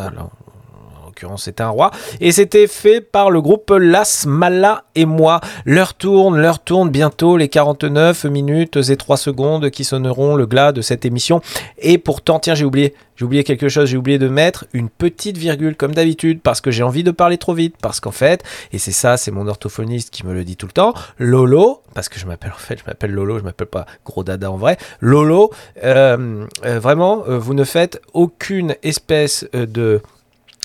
L'occurrence, 1.16 1.44
c'était 1.44 1.62
un 1.62 1.70
roi. 1.70 1.90
Et 2.20 2.31
c'était 2.31 2.66
fait 2.66 3.00
par 3.00 3.31
le 3.31 3.40
groupe 3.40 3.70
Las 3.70 4.26
Mala 4.26 4.85
et 4.94 5.07
moi. 5.07 5.40
L'heure 5.64 5.94
tourne, 5.94 6.38
l'heure 6.38 6.61
tourne 6.61 6.90
bientôt, 6.90 7.37
les 7.37 7.48
49 7.48 8.24
minutes 8.26 8.79
et 8.90 8.96
3 8.96 9.16
secondes 9.16 9.70
qui 9.70 9.85
sonneront 9.85 10.37
le 10.37 10.46
glas 10.46 10.72
de 10.72 10.83
cette 10.83 11.07
émission. 11.07 11.40
Et 11.79 11.96
pourtant, 11.96 12.38
tiens, 12.38 12.55
j'ai 12.55 12.66
oublié, 12.66 12.94
j'ai 13.16 13.24
oublié 13.24 13.44
quelque 13.44 13.68
chose, 13.68 13.88
j'ai 13.88 13.96
oublié 13.96 14.18
de 14.18 14.29
mettre 14.29 14.66
une 14.74 14.90
petite 14.90 15.38
virgule 15.38 15.74
comme 15.74 15.94
d'habitude 15.94 16.40
parce 16.42 16.61
que 16.61 16.70
j'ai 16.70 16.83
envie 16.83 17.02
de 17.02 17.11
parler 17.11 17.38
trop 17.38 17.55
vite. 17.55 17.76
Parce 17.81 18.00
qu'en 18.00 18.11
fait, 18.11 18.42
et 18.72 18.79
c'est 18.79 18.92
ça, 18.92 19.16
c'est 19.16 19.31
mon 19.31 19.48
orthophoniste 19.48 20.11
qui 20.11 20.26
me 20.26 20.35
le 20.35 20.44
dit 20.44 20.57
tout 20.57 20.66
le 20.66 20.72
temps, 20.72 20.92
Lolo, 21.18 21.83
parce 21.94 22.11
que 22.11 22.18
je 22.18 22.26
m'appelle 22.26 22.52
en 22.52 22.59
fait, 22.59 22.79
je 22.79 22.85
m'appelle 22.87 23.12
Lolo, 23.12 23.38
je 23.38 23.44
m'appelle 23.44 23.68
pas 23.68 23.87
Gros 24.05 24.22
Dada 24.22 24.50
en 24.50 24.59
vrai. 24.59 24.76
Lolo, 25.00 25.50
euh, 25.83 26.46
euh, 26.64 26.79
vraiment, 26.79 27.24
euh, 27.26 27.38
vous 27.38 27.55
ne 27.55 27.64
faites 27.64 28.02
aucune 28.12 28.74
espèce 28.83 29.46
de 29.52 30.02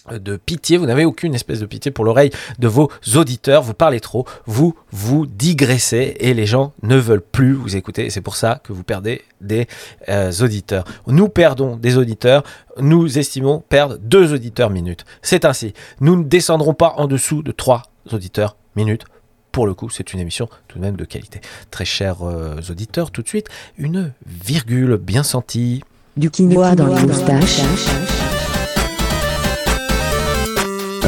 de 0.09 0.35
pitié, 0.37 0.77
vous 0.77 0.85
n'avez 0.87 1.05
aucune 1.05 1.35
espèce 1.35 1.59
de 1.59 1.65
pitié 1.65 1.91
pour 1.91 2.05
l'oreille 2.05 2.31
de 2.57 2.67
vos 2.67 2.89
auditeurs, 3.15 3.61
vous 3.61 3.73
parlez 3.73 3.99
trop, 3.99 4.25
vous 4.45 4.75
vous 4.91 5.27
digressez 5.27 6.15
et 6.19 6.33
les 6.33 6.45
gens 6.45 6.73
ne 6.81 6.95
veulent 6.95 7.21
plus 7.21 7.53
vous 7.53 7.75
écouter 7.75 8.09
c'est 8.09 8.21
pour 8.21 8.35
ça 8.35 8.59
que 8.63 8.73
vous 8.73 8.83
perdez 8.83 9.21
des 9.41 9.67
euh, 10.09 10.31
auditeurs. 10.41 10.85
Nous 11.07 11.29
perdons 11.29 11.75
des 11.75 11.97
auditeurs, 11.97 12.43
nous 12.79 13.17
estimons 13.17 13.63
perdre 13.67 13.97
deux 13.99 14.33
auditeurs 14.33 14.69
minutes. 14.69 15.05
C'est 15.21 15.45
ainsi, 15.45 15.73
nous 15.99 16.15
ne 16.15 16.23
descendrons 16.23 16.73
pas 16.73 16.93
en 16.97 17.07
dessous 17.07 17.43
de 17.43 17.51
trois 17.51 17.83
auditeurs 18.11 18.55
minutes 18.75 19.05
pour 19.51 19.67
le 19.67 19.73
coup, 19.73 19.89
c'est 19.89 20.13
une 20.13 20.19
émission 20.21 20.47
tout 20.69 20.77
de 20.77 20.83
même 20.83 20.95
de 20.95 21.03
qualité. 21.03 21.41
Très 21.71 21.83
chers 21.83 22.25
euh, 22.25 22.61
auditeurs, 22.69 23.11
tout 23.11 23.21
de 23.21 23.27
suite, 23.27 23.47
une 23.77 24.13
virgule 24.25 24.95
bien 24.95 25.23
sentie. 25.23 25.83
Du 26.15 26.31
quinoa 26.31 26.73
dans 26.75 26.87
les 26.87 27.01
moustaches. 27.01 27.59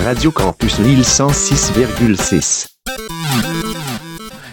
Radio 0.03 0.31
Campus 0.31 0.79
Lille 0.79 1.01
106,6. 1.01 2.67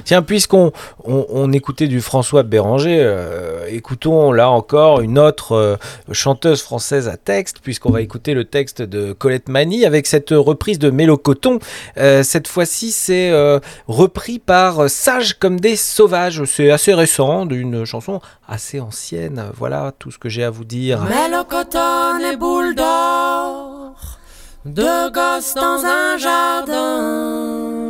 Tiens, 0.05 0.23
puisqu'on 0.23 0.73
on, 1.05 1.27
on 1.29 1.53
écoutait 1.53 1.89
du 1.89 2.01
François 2.01 2.43
Béranger, 2.43 2.99
euh, 3.01 3.67
écoutons 3.69 4.33
là 4.33 4.51
encore 4.51 5.01
une 5.01 5.19
autre 5.19 5.53
euh, 5.53 5.77
chanteuse 6.13 6.63
française 6.63 7.09
à 7.09 7.17
texte, 7.17 7.59
puisqu'on 7.63 7.91
va 7.91 8.01
écouter 8.01 8.35
le 8.35 8.45
texte 8.45 8.83
de 8.83 9.13
Colette 9.13 9.49
Mani 9.49 9.85
avec 9.85 10.07
cette 10.07 10.31
reprise 10.31 10.79
de 10.79 10.91
Mélo 10.91 11.17
Coton. 11.17 11.59
Euh, 11.97 12.23
cette 12.23 12.49
fois-ci, 12.49 12.93
c'est 12.93 13.31
euh, 13.31 13.61
repris 13.87 14.39
par 14.39 14.89
Sage 14.89 15.39
comme 15.39 15.61
des 15.61 15.77
sauvages. 15.77 16.45
C'est 16.45 16.71
assez 16.71 16.95
récent, 16.95 17.47
d'une 17.47 17.85
chanson 17.85 18.21
assez 18.49 18.81
ancienne. 18.81 19.45
Voilà 19.57 19.93
tout 19.99 20.11
ce 20.11 20.19
que 20.19 20.29
j'ai 20.29 20.45
à 20.45 20.51
vous 20.51 20.65
dire. 20.65 21.03
Mélocoton 21.05 22.19
et 22.33 22.37
deux 24.65 25.11
gosses 25.11 25.55
dans 25.55 25.85
un 25.85 26.19
jardin. 26.19 27.90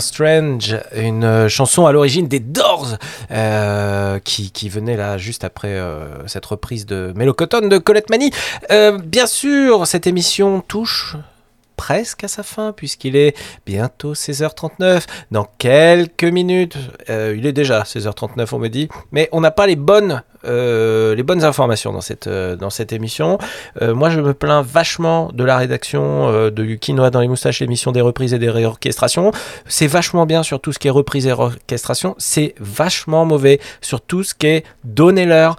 Strange, 0.00 0.76
une 0.94 1.24
euh, 1.24 1.48
chanson 1.48 1.86
à 1.86 1.92
l'origine 1.92 2.28
des 2.28 2.40
Doors, 2.40 2.96
euh, 3.30 4.18
qui, 4.20 4.68
venait 4.68 4.96
là 4.96 5.18
juste 5.18 5.44
après 5.44 5.68
euh, 5.68 6.26
cette 6.26 6.46
reprise 6.46 6.86
de 6.86 7.12
Mélocotone 7.14 7.68
de 7.68 7.78
Colette 7.78 8.10
Mani. 8.10 8.30
Bien 8.70 9.26
sûr, 9.26 9.86
cette 9.86 10.06
émission 10.06 10.60
touche 10.60 11.16
presque 11.76 12.24
à 12.24 12.28
sa 12.28 12.42
fin 12.42 12.72
puisqu'il 12.72 13.16
est 13.16 13.36
bientôt 13.66 14.14
16h39 14.14 15.02
dans 15.32 15.44
quelques 15.58 16.24
minutes 16.24 16.76
il 17.08 17.44
est 17.46 17.52
déjà 17.52 17.82
16h39 17.82 18.46
on 18.52 18.58
me 18.60 18.68
dit 18.68 18.88
mais 19.10 19.28
on 19.32 19.40
n'a 19.40 19.50
pas 19.50 19.66
les 19.66 19.74
bonnes 19.74 20.22
euh, 20.46 21.14
les 21.14 21.22
bonnes 21.22 21.44
informations 21.44 21.92
dans 21.92 22.00
cette 22.00 22.26
euh, 22.26 22.56
dans 22.56 22.70
cette 22.70 22.92
émission. 22.92 23.38
Euh, 23.82 23.94
moi 23.94 24.10
je 24.10 24.20
me 24.20 24.34
plains 24.34 24.62
vachement 24.62 25.30
de 25.32 25.44
la 25.44 25.56
rédaction 25.56 26.04
de 26.50 26.74
Quinoa 26.74 27.10
dans 27.10 27.20
les 27.20 27.28
moustaches 27.28 27.60
l'émission 27.60 27.92
des 27.92 28.00
reprises 28.00 28.34
et 28.34 28.38
des 28.38 28.50
réorchestrations. 28.50 29.32
C'est 29.66 29.86
vachement 29.86 30.26
bien 30.26 30.42
sur 30.42 30.60
tout 30.60 30.72
ce 30.72 30.78
qui 30.78 30.88
est 30.88 30.90
reprise 30.90 31.26
et 31.26 31.32
réorchestration. 31.32 32.14
C'est 32.18 32.54
vachement 32.58 33.24
mauvais 33.24 33.60
sur 33.80 34.00
tout 34.00 34.22
ce 34.22 34.34
qui 34.34 34.46
est 34.46 34.64
donner 34.84 35.26
l'heure 35.26 35.56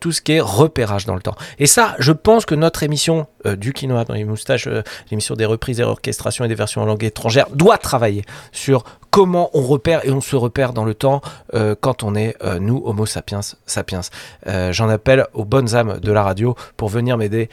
tout 0.00 0.12
ce 0.12 0.20
qui 0.20 0.32
est 0.32 0.40
repérage 0.40 1.06
dans 1.06 1.14
le 1.14 1.22
temps. 1.22 1.36
Et 1.58 1.66
ça 1.66 1.94
je 1.98 2.12
pense 2.12 2.44
que 2.46 2.54
notre 2.54 2.82
émission 2.82 3.26
du 3.44 3.72
quinoa 3.72 4.04
dans 4.04 4.14
les 4.14 4.24
moustaches, 4.24 4.68
l'émission 5.10 5.34
des 5.34 5.44
reprises 5.44 5.80
et 5.80 5.84
orchestrations 5.84 6.44
et 6.44 6.48
des 6.48 6.54
versions 6.54 6.82
en 6.82 6.86
langue 6.86 7.04
étrangère, 7.04 7.46
doit 7.52 7.78
travailler 7.78 8.24
sur 8.52 8.84
comment 9.10 9.50
on 9.54 9.62
repère 9.62 10.04
et 10.06 10.10
on 10.10 10.20
se 10.20 10.36
repère 10.36 10.72
dans 10.72 10.84
le 10.84 10.94
temps 10.94 11.20
euh, 11.54 11.74
quand 11.78 12.02
on 12.02 12.14
est, 12.14 12.36
euh, 12.42 12.58
nous, 12.58 12.80
Homo 12.84 13.06
sapiens 13.06 13.40
sapiens. 13.66 14.00
Euh, 14.46 14.72
J'en 14.72 14.88
appelle 14.88 15.26
aux 15.34 15.44
bonnes 15.44 15.74
âmes 15.74 15.98
de 16.00 16.12
la 16.12 16.22
radio 16.22 16.54
pour 16.76 16.88
venir 16.88 17.16
m'aider 17.16 17.48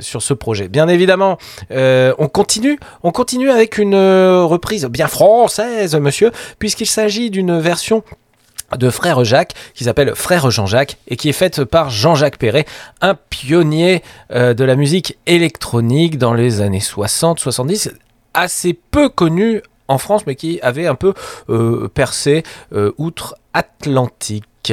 sur 0.00 0.22
ce 0.22 0.34
projet. 0.34 0.68
Bien 0.68 0.88
évidemment, 0.88 1.38
on 1.70 2.28
continue, 2.32 2.78
on 3.02 3.12
continue 3.12 3.50
avec 3.50 3.78
une 3.78 3.94
reprise 3.94 4.84
bien 4.86 5.08
française, 5.08 5.94
monsieur, 5.96 6.32
puisqu'il 6.58 6.86
s'agit 6.86 7.30
d'une 7.30 7.58
version 7.58 8.02
de 8.76 8.90
Frère 8.90 9.24
Jacques 9.24 9.54
qui 9.74 9.84
s'appelle 9.84 10.14
Frère 10.14 10.50
Jean-Jacques 10.50 10.98
et 11.08 11.16
qui 11.16 11.28
est 11.28 11.34
faite 11.34 11.64
par 11.64 11.90
Jean-Jacques 11.90 12.38
Perret, 12.38 12.66
un 13.00 13.14
pionnier 13.14 14.02
de 14.30 14.64
la 14.64 14.76
musique 14.76 15.18
électronique 15.26 16.18
dans 16.18 16.34
les 16.34 16.60
années 16.60 16.80
60-70, 16.80 17.92
assez 18.34 18.74
peu 18.74 19.08
connu 19.08 19.62
en 19.88 19.98
France 19.98 20.26
mais 20.26 20.34
qui 20.34 20.60
avait 20.62 20.86
un 20.86 20.94
peu 20.94 21.14
euh, 21.48 21.88
percé 21.88 22.42
euh, 22.72 22.92
outre-Atlantique. 22.98 24.72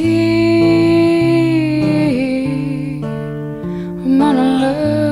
I'm 3.02 4.20
on 4.20 4.36
a 4.36 4.44
losing 4.60 5.07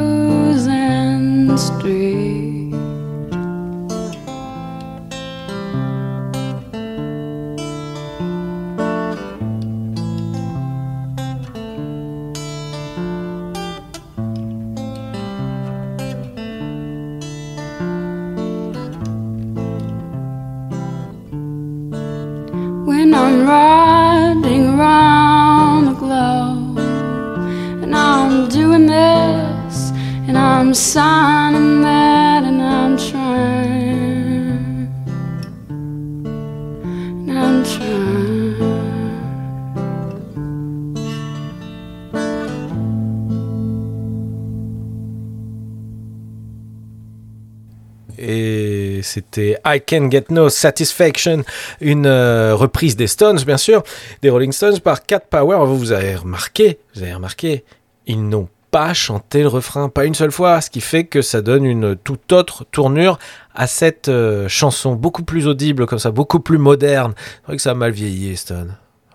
c'était 49.17 49.59
I 49.65 49.81
Can 49.81 50.11
Get 50.11 50.27
No 50.29 50.51
Satisfaction, 50.51 51.43
une 51.81 52.05
euh, 52.05 52.55
reprise 52.55 52.97
des 52.97 53.07
Stones, 53.07 53.41
bien 53.47 53.57
sûr, 53.57 53.83
des 54.21 54.29
Rolling 54.29 54.53
Stones 54.53 54.81
par 54.81 55.07
Cat 55.07 55.21
Power. 55.21 55.65
Vous, 55.65 55.93
avez 55.93 56.17
remarqué, 56.17 56.79
vous 56.95 57.03
avez 57.03 57.15
remarqué, 57.15 57.65
ils 58.07 58.29
n'ont 58.29 58.51
pas 58.71 58.93
chanté 58.93 59.41
le 59.41 59.49
refrain, 59.49 59.89
pas 59.89 60.05
une 60.05 60.15
seule 60.15 60.33
fois, 60.33 60.61
ce 60.61 60.69
qui 60.69 60.83
fait 60.83 61.05
que 61.05 61.23
ça 61.23 61.41
donne 61.41 61.65
une 61.65 61.97
toute 61.97 62.31
autre 62.33 62.67
tournure 62.71 63.19
à 63.55 63.67
cette 63.67 64.09
euh, 64.09 64.49
chanson, 64.49 64.95
beaucoup 64.95 65.23
plus 65.23 65.47
audible 65.47 65.87
comme 65.87 65.99
ça, 65.99 66.11
beaucoup 66.11 66.41
plus 66.41 66.59
moderne. 66.59 67.15
C'est 67.17 67.47
vrai 67.47 67.57
que 67.57 67.63
ça 67.63 67.71
a 67.71 67.75
mal 67.75 67.93
vieilli. 67.93 68.39
On 68.51 68.67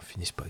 finisse 0.02 0.32
pas. 0.32 0.46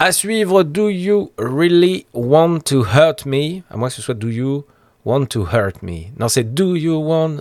À 0.00 0.12
suivre, 0.12 0.64
Do 0.64 0.88
You 0.88 1.30
Really 1.38 2.06
Want 2.12 2.60
to 2.66 2.84
Hurt 2.84 3.26
Me? 3.26 3.62
À 3.70 3.76
moins 3.76 3.88
que 3.88 3.94
ce 3.94 4.02
soit 4.02 4.14
Do 4.14 4.28
You 4.28 4.64
Want 5.04 5.26
to 5.26 5.46
Hurt 5.52 5.82
Me. 5.82 6.10
Non, 6.18 6.28
c'est 6.28 6.44
Do 6.54 6.74
You 6.74 6.96
Want. 6.96 7.36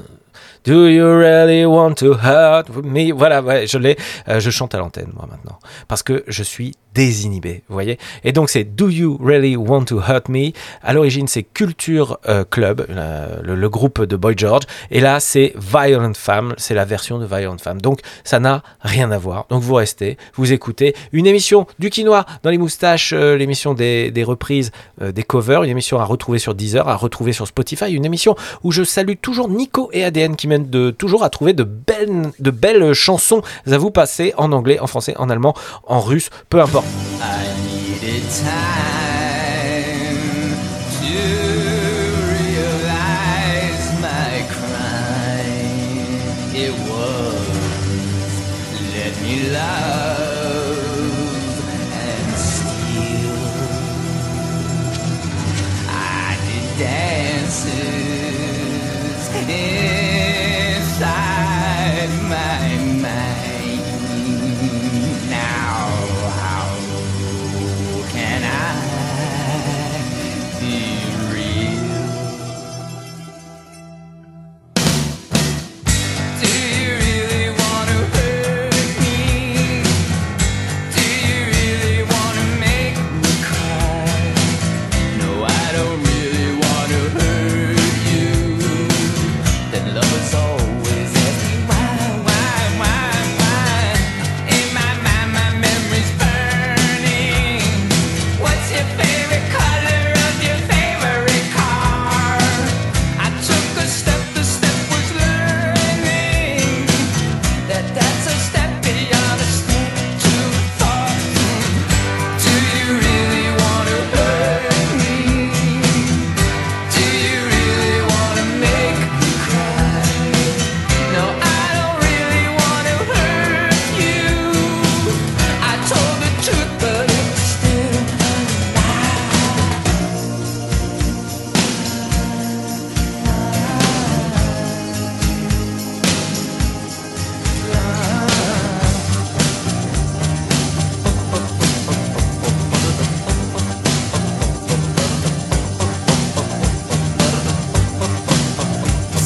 Do 0.65 0.87
you 0.87 1.05
really 1.05 1.65
want 1.65 1.95
to 1.95 2.13
hurt 2.13 2.69
me? 2.83 3.11
Voilà, 3.11 3.65
je 3.65 3.77
l'ai. 3.77 3.97
Euh, 4.29 4.39
je 4.39 4.49
chante 4.49 4.73
à 4.75 4.77
l'antenne, 4.77 5.11
moi, 5.13 5.27
maintenant. 5.29 5.59
Parce 5.87 6.03
que 6.03 6.23
je 6.27 6.43
suis 6.43 6.73
désinhibé, 6.93 7.63
vous 7.67 7.73
voyez 7.73 7.97
Et 8.23 8.31
donc, 8.31 8.49
c'est 8.49 8.63
Do 8.63 8.89
You 8.89 9.19
Really 9.21 9.55
Want 9.55 9.85
to 9.85 9.99
Hurt 9.99 10.29
Me? 10.29 10.51
À 10.83 10.93
l'origine, 10.93 11.27
c'est 11.27 11.43
Culture 11.43 12.19
euh, 12.29 12.43
Club, 12.49 12.85
la- 12.87 13.41
le, 13.41 13.69
groupe 13.69 14.03
de 14.03 14.15
Boy 14.15 14.35
George. 14.37 14.63
Et 14.91 14.99
là, 14.99 15.19
c'est 15.19 15.53
Violent 15.55 16.13
Femme. 16.13 16.53
C'est 16.57 16.75
la 16.75 16.85
version 16.85 17.17
de 17.17 17.25
Violent 17.25 17.57
Femme. 17.57 17.81
Donc, 17.81 17.99
ça 18.23 18.39
n'a 18.39 18.61
rien 18.81 19.11
à 19.11 19.17
voir. 19.17 19.47
Donc, 19.49 19.63
vous 19.63 19.73
restez, 19.73 20.17
vous 20.35 20.53
écoutez 20.53 20.95
une 21.11 21.25
émission 21.25 21.65
du 21.79 21.89
quinoa 21.89 22.25
dans 22.43 22.51
les 22.51 22.57
moustaches, 22.57 23.11
euh, 23.13 23.35
l'émission 23.35 23.73
des, 23.73 24.11
reprises, 24.25 24.71
euh, 25.01 25.11
des 25.11 25.23
covers, 25.23 25.63
une 25.63 25.71
émission 25.71 25.99
à 25.99 26.05
retrouver 26.05 26.39
sur 26.39 26.53
Deezer, 26.53 26.87
à 26.87 26.95
retrouver 26.95 27.33
sur 27.33 27.47
Spotify, 27.47 27.91
une 27.91 28.05
émission 28.05 28.35
où 28.63 28.71
je 28.71 28.83
salue 28.83 29.15
toujours 29.19 29.49
Nico 29.49 29.89
et 29.93 30.03
ADN 30.03 30.35
qui 30.35 30.47
de, 30.59 30.91
toujours 30.91 31.23
à 31.23 31.29
trouver 31.29 31.53
de 31.53 31.63
belles, 31.63 32.31
de 32.39 32.51
belles 32.51 32.93
chansons 32.93 33.41
à 33.65 33.77
vous 33.77 33.91
passer 33.91 34.33
en 34.37 34.51
anglais, 34.51 34.79
en 34.79 34.87
français, 34.87 35.13
en 35.17 35.29
allemand, 35.29 35.53
en 35.87 35.99
russe, 35.99 36.29
peu 36.49 36.61
importe. 36.61 36.85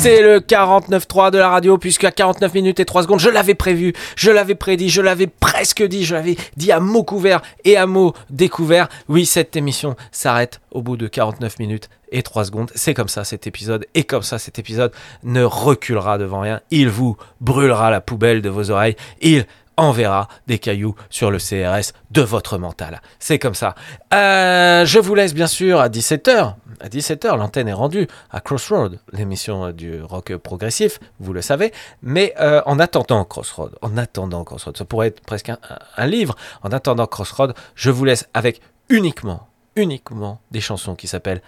C'est 0.07 0.21
le 0.21 0.39
49.3 0.39 1.31
de 1.31 1.37
la 1.37 1.49
radio, 1.49 1.77
puisqu'à 1.77 2.11
49 2.11 2.53
minutes 2.53 2.79
et 2.79 2.85
3 2.85 3.03
secondes, 3.03 3.19
je 3.19 3.29
l'avais 3.29 3.55
prévu, 3.55 3.91
je 4.15 4.31
l'avais 4.31 4.55
prédit, 4.55 4.87
je 4.87 5.01
l'avais 5.01 5.27
presque 5.27 5.83
dit, 5.83 6.05
je 6.05 6.15
l'avais 6.15 6.37
dit 6.55 6.71
à 6.71 6.79
mot 6.79 7.03
couvert 7.03 7.41
et 7.65 7.75
à 7.75 7.85
mot 7.87 8.13
découvert. 8.29 8.87
Oui, 9.09 9.25
cette 9.25 9.57
émission 9.57 9.97
s'arrête 10.13 10.61
au 10.71 10.81
bout 10.81 10.95
de 10.95 11.09
49 11.09 11.59
minutes 11.59 11.89
et 12.13 12.23
3 12.23 12.45
secondes. 12.45 12.71
C'est 12.73 12.93
comme 12.93 13.09
ça 13.09 13.25
cet 13.25 13.47
épisode, 13.47 13.85
et 13.95 14.05
comme 14.05 14.23
ça 14.23 14.39
cet 14.39 14.59
épisode 14.59 14.93
ne 15.23 15.43
reculera 15.43 16.17
devant 16.17 16.39
rien. 16.39 16.61
Il 16.71 16.87
vous 16.87 17.17
brûlera 17.41 17.91
la 17.91 17.99
poubelle 17.99 18.41
de 18.41 18.47
vos 18.47 18.71
oreilles. 18.71 18.95
Il 19.19 19.45
enverra 19.75 20.29
des 20.47 20.57
cailloux 20.57 20.95
sur 21.09 21.31
le 21.31 21.37
CRS 21.37 21.93
de 22.11 22.21
votre 22.21 22.57
mental. 22.57 23.01
C'est 23.19 23.39
comme 23.39 23.55
ça. 23.55 23.75
Euh, 24.13 24.85
je 24.85 24.99
vous 24.99 25.15
laisse 25.15 25.33
bien 25.33 25.47
sûr 25.47 25.81
à 25.81 25.89
17h. 25.89 26.53
À 26.79 26.89
17h, 26.89 27.35
l'antenne 27.37 27.67
est 27.67 27.73
rendue 27.73 28.07
à 28.31 28.39
Crossroad, 28.39 28.99
l'émission 29.11 29.71
du 29.71 30.01
rock 30.03 30.35
progressif, 30.37 30.99
vous 31.19 31.33
le 31.33 31.41
savez. 31.41 31.73
Mais 32.03 32.33
euh, 32.39 32.61
en 32.67 32.79
attendant 32.79 33.23
Crossroad, 33.25 33.71
en 33.81 33.97
attendant 33.97 34.43
Crossroad, 34.43 34.77
ça 34.77 34.85
pourrait 34.85 35.07
être 35.07 35.21
presque 35.21 35.49
un, 35.49 35.57
un 35.97 36.05
livre. 36.05 36.35
En 36.61 36.69
attendant 36.71 37.07
Crossroad, 37.07 37.55
je 37.73 37.89
vous 37.89 38.05
laisse 38.05 38.27
avec 38.35 38.61
uniquement, 38.89 39.47
uniquement 39.75 40.39
des 40.51 40.61
chansons 40.61 40.93
qui 40.93 41.07
s'appellent 41.07 41.41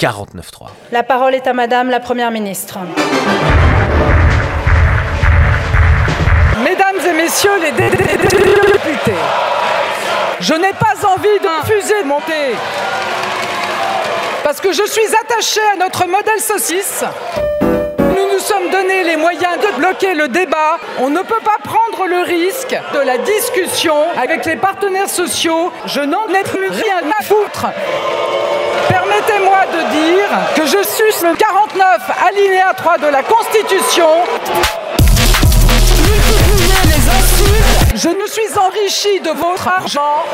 49.3. 0.00 0.66
La 0.90 1.04
parole 1.04 1.34
est 1.36 1.46
à 1.46 1.52
Madame 1.52 1.88
la 1.88 2.00
Première 2.00 2.32
ministre. 2.32 2.78
Mesdames 6.64 6.96
et 7.08 7.12
messieurs 7.22 7.60
les 7.60 7.72
dé- 7.72 7.90
dé- 7.90 7.96
dé- 7.96 8.16
dé- 8.16 8.72
députés, 8.72 9.18
je 10.40 10.54
n'ai 10.54 10.72
pas 10.72 10.94
envie 11.06 11.38
de 11.40 11.60
refuser 11.60 12.02
de 12.02 12.08
monter. 12.08 12.56
Parce 14.52 14.60
que 14.60 14.72
je 14.74 14.86
suis 14.86 15.06
attaché 15.18 15.62
à 15.72 15.76
notre 15.76 16.06
modèle 16.06 16.38
saucisse. 16.38 17.02
Nous 17.62 18.32
nous 18.34 18.38
sommes 18.38 18.68
donné 18.68 19.02
les 19.02 19.16
moyens 19.16 19.56
de 19.56 19.78
bloquer 19.78 20.12
le 20.12 20.28
débat. 20.28 20.76
On 20.98 21.08
ne 21.08 21.20
peut 21.20 21.40
pas 21.42 21.56
prendre 21.64 22.06
le 22.06 22.20
risque 22.20 22.76
de 22.92 22.98
la 22.98 23.16
discussion 23.16 23.94
avec 24.14 24.44
les 24.44 24.56
partenaires 24.56 25.08
sociaux. 25.08 25.72
Je 25.86 26.00
n'en 26.00 26.28
ai 26.28 26.42
plus 26.42 26.68
rien 26.68 27.00
à 27.18 27.22
foutre. 27.22 27.68
Permettez-moi 28.90 29.60
de 29.72 29.90
dire 29.90 30.28
que 30.54 30.66
je 30.66 30.86
suis 30.86 31.26
le 31.26 31.34
49 31.34 32.10
alinéa 32.28 32.74
3 32.76 32.98
de 32.98 33.06
la 33.06 33.22
Constitution. 33.22 34.08
Je 37.94 38.08
me 38.10 38.26
suis 38.26 38.58
enrichi 38.58 39.18
de 39.20 39.30
votre 39.30 39.66
argent. 39.66 40.26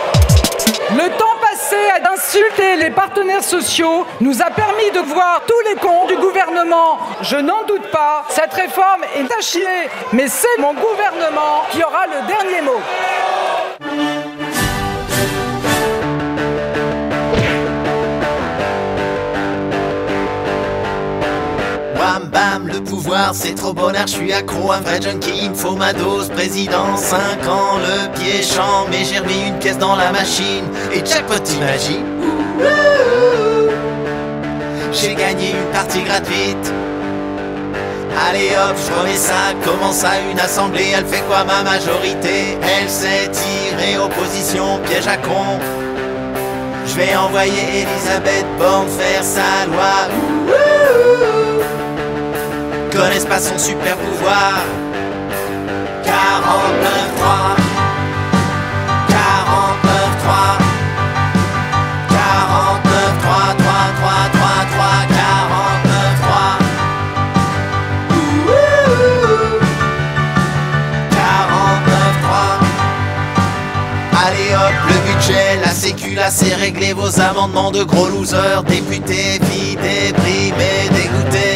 Le 0.91 1.09
temps 1.19 1.37
passé 1.41 1.77
à 1.91 2.13
insulter 2.13 2.77
les 2.77 2.91
partenaires 2.91 3.45
sociaux 3.45 4.07
nous 4.21 4.43
a 4.43 4.51
permis 4.51 4.91
de 4.95 5.01
voir 5.01 5.43
tous 5.47 5.69
les 5.69 5.77
cons 5.77 6.07
du 6.07 6.17
gouvernement. 6.17 6.99
Je 7.23 7.37
n'en 7.37 7.65
doute 7.65 7.91
pas, 7.91 8.25
cette 8.29 8.53
réforme 8.55 9.05
est 9.17 9.33
à 9.33 9.41
chier, 9.41 9.89
mais 10.13 10.29
c'est 10.29 10.59
mon 10.59 10.75
gouvernement 10.75 11.65
qui 11.71 11.83
aura 11.83 12.07
le 12.07 12.27
dernier 12.27 12.63
mot. 12.63 12.81
C'est 23.33 23.55
trop 23.55 23.73
bonheur, 23.73 24.07
je 24.07 24.13
suis 24.13 24.33
accro, 24.33 24.73
un 24.73 24.81
vrai 24.81 25.01
junkie, 25.01 25.41
il 25.43 25.51
me 25.51 25.55
faut 25.55 25.77
ma 25.77 25.93
dose, 25.93 26.29
président, 26.29 26.97
5 26.97 27.19
ans, 27.49 27.79
le 27.79 28.09
pied 28.19 28.43
champ, 28.43 28.87
mais 28.91 29.05
j'ai 29.05 29.19
remis 29.19 29.49
une 29.49 29.59
pièce 29.59 29.79
dans 29.79 29.97
la 29.97 30.11
machine, 30.11 30.65
et 30.93 31.05
jackpot 31.05 31.39
t'imagines? 31.39 32.05
J'ai 34.93 35.15
gagné 35.15 35.51
une 35.51 35.73
partie 35.73 36.03
gratuite. 36.03 36.73
Allez 38.29 38.51
hop, 38.51 38.77
je 38.77 39.01
remets 39.01 39.17
ça, 39.17 39.55
comment 39.65 39.93
ça 39.93 40.11
une 40.31 40.41
assemblée, 40.41 40.93
elle 40.97 41.07
fait 41.07 41.23
quoi 41.29 41.45
ma 41.45 41.63
majorité? 41.63 42.59
Elle 42.63 42.89
s'est 42.89 43.31
tirée 43.31 43.99
opposition, 43.99 44.79
piège 44.87 45.07
à 45.07 45.17
con. 45.17 45.61
Je 46.87 46.95
vais 46.95 47.15
envoyer 47.15 47.83
Elisabeth 47.83 48.47
Borne 48.59 48.89
faire 48.89 49.23
sa 49.23 49.67
loi 49.67 50.09
connaissent 52.99 53.27
pas 53.27 53.39
son 53.39 53.57
super 53.59 53.97
pouvoir. 53.97 54.63
49 56.05 57.15
3 57.17 57.57
49 59.09 60.17
3 60.25 60.59
49 62.09 63.19
3 63.23 63.55
3 63.59 63.75
3 63.99 64.25
3 64.33 64.59
3 64.75 64.87
49 65.09 66.23
3 66.23 66.59
Ouh, 68.11 68.59
49 71.11 72.19
3 72.23 72.59
Allez 74.27 74.51
hop, 74.55 74.77
le 74.89 74.97
budget, 75.07 75.49
la 75.65 75.71
sécu, 75.71 76.11
là 76.15 76.29
c'est 76.31 76.55
réglé 76.55 76.93
vos 76.95 77.21
amendements 77.21 77.71
de 77.71 77.85
gros 77.85 78.09
losers, 78.09 78.65
députés, 78.65 79.39
filles, 79.51 79.77
déprimés, 79.77 80.89
dégoûtés. 80.91 81.48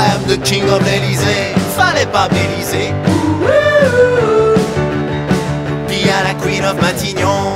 I 0.00 0.06
am 0.14 0.22
the 0.26 0.38
king 0.38 0.64
of 0.70 0.80
l'Elysée, 0.86 1.52
fallait 1.76 2.06
pas 2.06 2.26
Beliser. 2.28 2.94
Puis 5.88 6.08
à 6.08 6.22
la 6.24 6.34
queen 6.42 6.64
of 6.64 6.80
Matignon. 6.80 7.49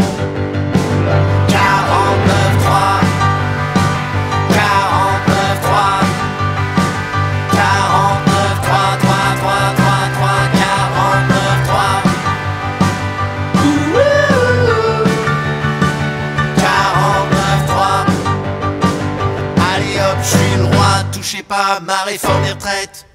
Ma 21.81 22.03
réforme 22.05 22.43
des 22.45 22.53
retraites. 22.53 23.07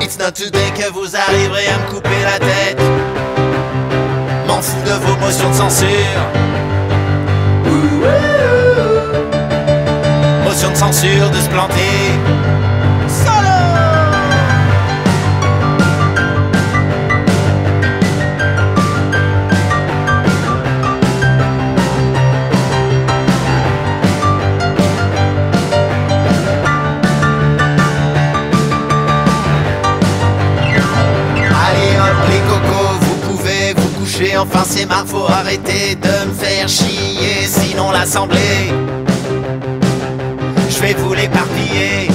It's 0.00 0.18
not 0.18 0.32
today 0.32 0.70
que 0.74 0.90
vous 0.92 1.16
arriverez 1.16 1.66
à 1.68 1.78
me 1.78 1.90
couper 1.90 2.22
la 2.22 2.38
tête. 2.38 2.80
M'en 4.46 4.62
fous 4.62 4.82
de 4.84 4.92
vos 4.92 5.16
motions 5.16 5.50
de 5.50 5.54
censure. 5.54 5.88
Motion 10.44 10.70
de 10.70 10.76
censure 10.76 11.30
de 11.30 11.40
se 11.40 11.48
planter. 11.48 12.12
Enfin 34.46 34.64
c'est 34.66 34.86
marre, 34.86 35.06
faut 35.06 35.26
arrêter 35.28 35.96
de 35.96 36.28
me 36.28 36.34
faire 36.34 36.68
chier, 36.68 37.46
sinon 37.46 37.90
l'assemblée, 37.90 38.72
je 40.70 40.78
vais 40.80 40.94
vous 40.94 41.14
l'éparpiller. 41.14 42.08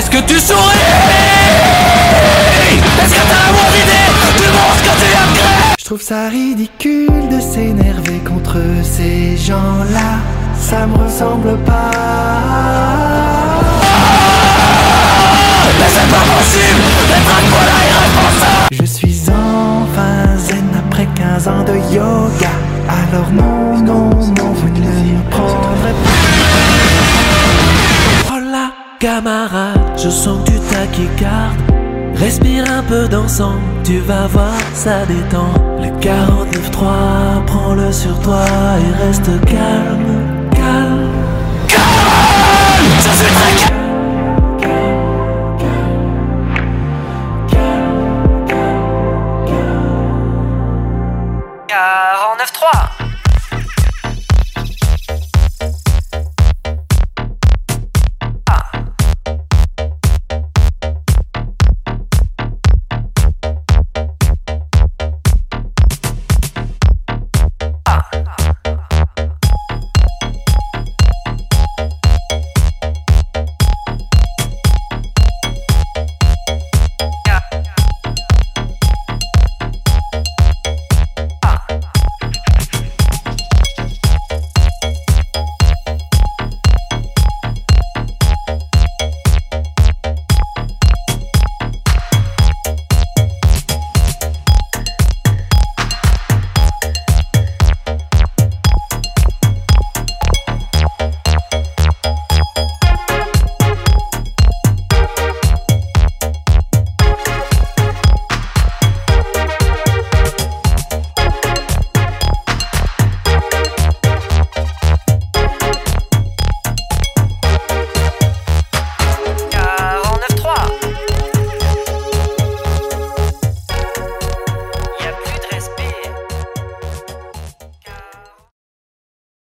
est-ce 0.00 0.10
que 0.10 0.22
tu 0.22 0.38
souris 0.38 0.80
Est-ce 3.02 3.14
que 3.14 3.24
t'as 3.30 3.44
un 3.48 3.72
idée 3.82 4.08
du 4.40 4.48
monde 4.56 4.80
tu 4.82 4.90
Je 5.78 5.84
trouve 5.84 6.00
ça 6.00 6.28
ridicule 6.28 7.28
de 7.30 7.38
s'énerver 7.38 8.20
contre 8.26 8.56
ces 8.82 9.36
gens-là. 9.36 10.10
Ça 10.58 10.86
me 10.86 10.96
ressemble 10.96 11.58
pas. 11.64 11.90
Mais 15.78 15.90
c'est 15.94 16.10
pas 16.14 16.24
possible 16.34 16.82
d'être 17.08 17.32
un 17.36 17.44
voilà 17.54 17.78
irresponsable. 17.90 18.68
Je 18.72 18.84
suis 18.84 19.20
enfin 19.28 20.38
zen 20.38 20.64
après 20.78 21.08
15 21.14 21.48
ans 21.48 21.64
de 21.64 21.76
yoga. 21.94 22.54
Alors 22.88 23.30
non 23.32 23.59
je 30.10 30.14
sens 30.16 30.38
que 30.44 30.58
tu. 30.96 31.54
Respire 32.16 32.64
un 32.70 32.82
peu 32.82 33.08
d'ensemble, 33.08 33.60
tu 33.84 33.98
vas 34.00 34.26
voir, 34.26 34.58
ça 34.74 35.06
détend. 35.06 35.52
Le 35.78 35.88
49-3, 36.00 37.44
prends-le 37.46 37.92
sur 37.92 38.18
toi 38.20 38.44
et 38.78 39.06
reste 39.06 39.30
calme, 39.46 40.12
calme, 40.52 41.10
calme. 41.68 41.82
Je 42.98 43.08
suis 43.08 43.34
très 43.34 43.68
calme. 43.68 43.79